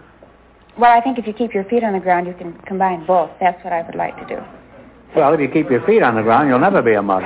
Well, 0.78 0.98
I 0.98 1.02
think 1.02 1.20
if 1.20 1.28
you 1.28 1.34
keep 1.34 1.54
your 1.54 1.66
feet 1.66 1.84
on 1.84 1.94
the 1.94 2.00
ground, 2.00 2.28
you 2.28 2.34
can 2.34 2.54
combine 2.66 3.06
both. 3.06 3.30
That's 3.40 3.62
what 3.64 3.74
I 3.74 3.82
would 3.84 3.96
like 3.96 4.18
to 4.18 4.36
do. 4.36 4.42
Well, 5.16 5.34
if 5.34 5.40
you 5.42 5.50
keep 5.50 5.70
your 5.70 5.86
feet 5.86 6.02
on 6.02 6.16
the 6.16 6.22
ground, 6.22 6.50
you'll 6.50 6.60
never 6.60 6.82
be 6.82 6.94
a 6.94 7.02
mother. 7.02 7.26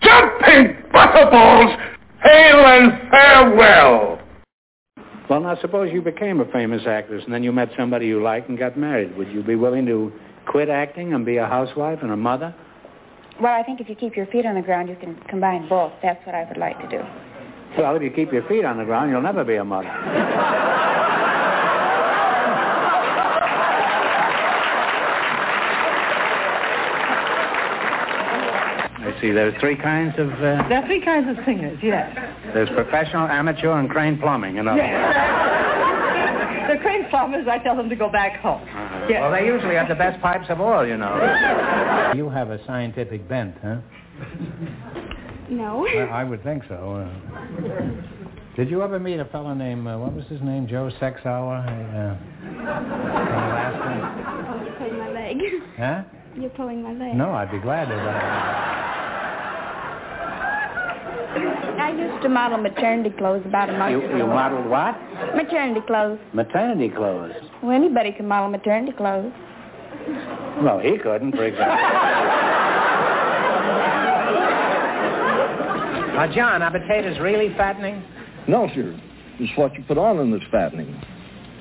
Jumping 0.00 0.76
butterballs, 0.94 1.76
hail 2.22 2.64
and 2.64 3.10
farewell. 3.10 4.18
Well, 5.28 5.40
now 5.40 5.58
suppose 5.60 5.92
you 5.92 6.00
became 6.00 6.40
a 6.40 6.46
famous 6.50 6.82
actress 6.86 7.22
and 7.24 7.34
then 7.34 7.42
you 7.42 7.52
met 7.52 7.68
somebody 7.76 8.06
you 8.06 8.22
liked 8.22 8.48
and 8.48 8.58
got 8.58 8.78
married. 8.78 9.14
Would 9.18 9.28
you 9.28 9.42
be 9.42 9.54
willing 9.54 9.84
to 9.84 10.10
quit 10.48 10.68
acting 10.68 11.12
and 11.14 11.24
be 11.24 11.36
a 11.36 11.46
housewife 11.46 12.00
and 12.02 12.10
a 12.10 12.16
mother? 12.16 12.52
Well, 13.40 13.52
I 13.54 13.62
think 13.62 13.80
if 13.80 13.88
you 13.88 13.94
keep 13.94 14.16
your 14.16 14.26
feet 14.26 14.44
on 14.44 14.56
the 14.56 14.62
ground, 14.62 14.88
you 14.88 14.96
can 14.96 15.14
combine 15.28 15.68
both. 15.68 15.92
That's 16.02 16.24
what 16.26 16.34
I 16.34 16.44
would 16.48 16.56
like 16.56 16.80
to 16.80 16.88
do. 16.88 17.02
Well, 17.78 17.94
if 17.94 18.02
you 18.02 18.10
keep 18.10 18.32
your 18.32 18.42
feet 18.48 18.64
on 18.64 18.78
the 18.78 18.84
ground, 18.84 19.10
you'll 19.10 19.20
never 19.22 19.44
be 19.44 19.54
a 19.56 19.64
mother. 19.64 19.88
I 29.00 29.16
see. 29.20 29.30
There's 29.30 29.54
three 29.60 29.76
kinds 29.76 30.14
of. 30.18 30.30
Uh, 30.32 30.66
There 30.68 30.82
are 30.82 30.86
three 30.86 31.00
kinds 31.04 31.28
of 31.28 31.44
singers, 31.44 31.78
yes. 31.82 32.12
there's 32.52 32.68
professional, 32.70 33.26
amateur, 33.28 33.78
and 33.78 33.88
crane 33.88 34.18
plumbing. 34.18 34.56
In 34.56 34.66
other 34.68 34.80
words. 34.80 34.90
Yes. 34.90 35.57
The 37.10 37.16
crane 37.16 37.30
plumbers, 37.30 37.48
I 37.48 37.58
tell 37.62 37.76
them 37.76 37.88
to 37.88 37.96
go 37.96 38.08
back 38.10 38.40
home. 38.40 38.62
Yes. 39.08 39.20
Well, 39.20 39.32
they 39.32 39.46
usually 39.46 39.74
have 39.74 39.88
the 39.88 39.94
best 39.94 40.20
pipes 40.20 40.46
of 40.48 40.60
all, 40.60 40.86
you 40.86 40.96
know. 40.96 42.12
You 42.14 42.28
have 42.30 42.50
a 42.50 42.64
scientific 42.66 43.28
bent, 43.28 43.56
huh? 43.62 43.76
No. 45.50 45.86
I, 45.86 46.20
I 46.20 46.24
would 46.24 46.42
think 46.42 46.64
so. 46.68 46.74
Uh, 46.96 47.08
did 48.56 48.68
you 48.70 48.82
ever 48.82 48.98
meet 48.98 49.18
a 49.20 49.24
fellow 49.26 49.54
named, 49.54 49.86
uh, 49.86 49.96
what 49.96 50.12
was 50.12 50.26
his 50.26 50.42
name, 50.42 50.66
Joe 50.66 50.90
Sexauer? 51.00 51.64
Uh, 51.64 52.16
from 52.44 52.66
Alaska? 52.66 53.92
Oh, 54.48 54.62
you're 54.64 54.74
pulling 54.76 54.98
my 54.98 55.10
leg. 55.10 55.36
Huh? 55.76 56.02
You're 56.36 56.50
pulling 56.50 56.82
my 56.82 56.92
leg. 56.92 57.14
No, 57.14 57.32
I'd 57.32 57.50
be 57.50 57.58
glad 57.58 57.86
to. 57.86 57.94
I 57.94 59.07
used 61.36 62.22
to 62.22 62.28
model 62.28 62.58
maternity 62.58 63.10
clothes 63.16 63.42
about 63.46 63.68
a 63.68 63.72
month 63.78 63.92
You, 63.92 64.02
ago. 64.04 64.16
you 64.16 64.26
modeled 64.26 64.66
what? 64.66 64.94
Maternity 65.34 65.80
clothes. 65.86 66.18
Maternity 66.32 66.88
clothes. 66.88 67.32
Well, 67.62 67.72
anybody 67.72 68.12
can 68.12 68.26
model 68.26 68.48
maternity 68.50 68.92
clothes. 68.96 69.32
Well, 70.62 70.78
he 70.80 70.98
couldn't, 70.98 71.32
for 71.32 71.44
example. 71.44 71.76
Uh, 76.18 76.26
John, 76.34 76.62
are 76.62 76.70
potatoes 76.72 77.18
really 77.20 77.54
fattening? 77.56 78.02
No, 78.48 78.68
sir. 78.74 78.98
It's 79.38 79.56
what 79.56 79.74
you 79.74 79.84
put 79.84 79.98
on 79.98 80.16
them 80.16 80.32
that's 80.32 80.50
fattening. 80.50 80.92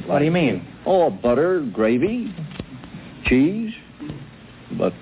What 0.07 0.19
do 0.19 0.25
you 0.25 0.31
mean? 0.31 0.65
Oh, 0.85 1.11
butter, 1.11 1.61
gravy, 1.73 2.33
cheese. 3.25 3.71
But 4.77 4.93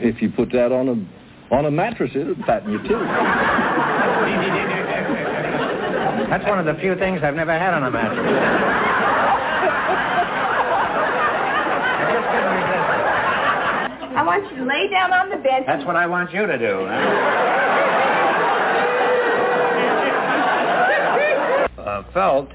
if 0.00 0.20
you 0.20 0.30
put 0.30 0.50
that 0.52 0.72
on 0.72 0.88
a 0.88 1.19
on 1.50 1.64
a 1.64 1.70
mattress, 1.70 2.10
it'll 2.14 2.34
fatten 2.46 2.72
you 2.72 2.78
too. 2.82 2.98
That's 6.30 6.44
one 6.44 6.58
of 6.60 6.66
the 6.66 6.74
few 6.80 6.94
things 6.96 7.20
I've 7.24 7.34
never 7.34 7.58
had 7.58 7.74
on 7.74 7.82
a 7.84 7.90
mattress. 7.90 8.26
I 14.16 14.22
want 14.22 14.50
you 14.50 14.58
to 14.58 14.64
lay 14.64 14.88
down 14.88 15.12
on 15.12 15.28
the 15.30 15.36
bed. 15.36 15.64
That's 15.66 15.84
what 15.84 15.96
I 15.96 16.06
want 16.06 16.32
you 16.32 16.46
to 16.46 16.58
do. 16.58 16.86
Uh, 21.82 22.02
felt 22.14 22.48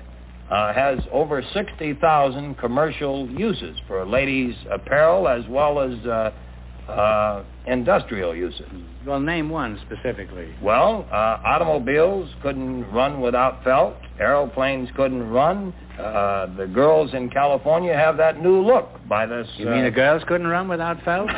uh, 0.49 0.73
has 0.73 0.99
over 1.11 1.43
60,000 1.53 2.55
commercial 2.57 3.29
uses 3.29 3.77
for 3.87 4.05
ladies' 4.05 4.55
apparel 4.71 5.27
as 5.27 5.43
well 5.49 5.79
as 5.79 5.93
uh, 6.05 6.31
uh, 6.89 7.43
industrial 7.67 8.35
uses. 8.35 8.67
Well, 9.05 9.19
name 9.19 9.49
one 9.49 9.79
specifically. 9.85 10.53
Well, 10.61 11.07
uh, 11.11 11.39
automobiles 11.45 12.29
couldn't 12.41 12.91
run 12.91 13.21
without 13.21 13.63
felt. 13.63 13.95
Aeroplanes 14.19 14.89
couldn't 14.95 15.29
run. 15.29 15.73
Uh, 15.99 16.47
the 16.57 16.67
girls 16.67 17.13
in 17.13 17.29
California 17.29 17.93
have 17.93 18.17
that 18.17 18.41
new 18.41 18.61
look 18.61 18.89
by 19.07 19.25
this. 19.25 19.47
You 19.57 19.67
mean 19.69 19.83
the 19.83 19.91
girls 19.91 20.23
couldn't 20.27 20.47
run 20.47 20.67
without 20.67 21.01
felt? 21.03 21.27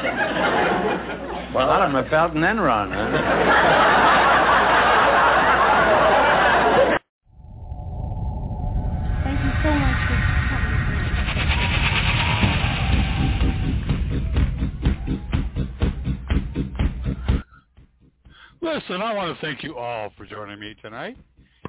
well, 1.54 1.66
a 1.66 1.68
lot 1.68 1.82
of 1.82 1.92
them 1.92 2.02
have 2.02 2.10
felt 2.12 2.34
and 2.34 2.44
then 2.44 2.60
run, 2.60 2.92
huh? 2.92 4.34
Listen, 18.90 19.02
I 19.02 19.14
want 19.14 19.38
to 19.38 19.46
thank 19.46 19.64
you 19.64 19.76
all 19.76 20.14
for 20.16 20.26
joining 20.26 20.62
me 20.62 20.74
tonight, 20.82 21.18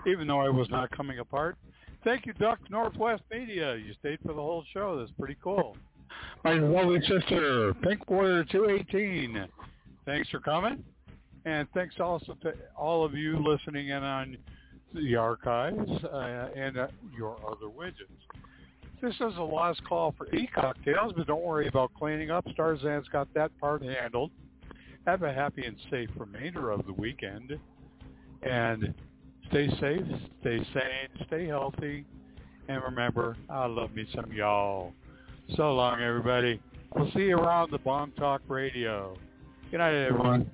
even 0.07 0.29
though 0.29 0.41
I 0.41 0.49
was 0.51 0.71
not 0.71 0.89
coming 0.97 1.19
apart. 1.19 1.57
Thank 2.05 2.27
you, 2.27 2.33
Duck 2.35 2.61
Northwest 2.71 3.25
Media. 3.29 3.75
You 3.75 3.93
stayed 3.99 4.21
for 4.21 4.29
the 4.29 4.41
whole 4.41 4.63
show. 4.73 4.97
That's 4.97 5.11
pretty 5.19 5.37
cool. 5.43 5.77
My 6.45 6.53
lovely 6.53 7.01
sister, 7.09 7.75
Pink 7.83 8.09
Warrior 8.09 8.45
218. 8.45 9.49
Thanks 10.07 10.29
for 10.29 10.39
coming. 10.39 10.85
And 11.45 11.67
thanks 11.75 11.97
also 11.99 12.37
to 12.43 12.53
all 12.77 13.05
of 13.05 13.15
you 13.15 13.45
listening 13.45 13.89
in 13.89 14.05
on 14.05 14.37
the 14.95 15.17
archives 15.17 15.91
uh, 16.05 16.51
and 16.55 16.79
uh, 16.79 16.87
your 17.17 17.37
other 17.45 17.67
widgets. 17.67 18.15
This 19.03 19.15
is 19.15 19.37
a 19.39 19.43
last 19.43 19.83
call 19.89 20.15
for 20.17 20.33
e-cocktails, 20.33 21.15
but 21.17 21.27
don't 21.27 21.43
worry 21.43 21.67
about 21.67 21.91
cleaning 21.95 22.31
up. 22.31 22.47
Starzan's 22.57 23.09
got 23.09 23.27
that 23.35 23.51
part 23.59 23.83
handled. 23.83 24.31
Have 25.07 25.23
a 25.23 25.33
happy 25.33 25.65
and 25.65 25.77
safe 25.91 26.11
remainder 26.17 26.71
of 26.71 26.87
the 26.87 26.93
weekend. 26.93 27.59
And 28.43 28.95
stay 29.49 29.69
safe, 29.81 30.05
stay 30.41 30.59
sane, 30.73 31.27
stay 31.27 31.47
healthy. 31.47 32.05
And 32.69 32.83
remember, 32.83 33.37
I 33.49 33.67
love 33.67 33.95
me 33.95 34.07
some 34.15 34.31
y'all. 34.33 34.93
So 35.57 35.75
long, 35.75 36.01
everybody. 36.03 36.61
We'll 36.95 37.11
see 37.13 37.27
you 37.27 37.39
around 37.39 37.71
the 37.71 37.79
Bomb 37.79 38.13
Talk 38.13 38.43
Radio. 38.49 39.17
Good 39.71 39.79
night, 39.79 39.95
everyone. 39.95 40.51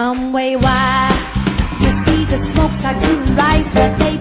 From 0.00 0.32
way. 0.32 0.56
Wide, 0.56 1.12
you 1.82 1.90
see 2.06 2.24
the 2.24 2.40
smoke 2.54 2.72
start 2.80 2.96
to 3.04 3.12
rise 3.36 3.68
where 3.74 3.92
they 3.98 4.19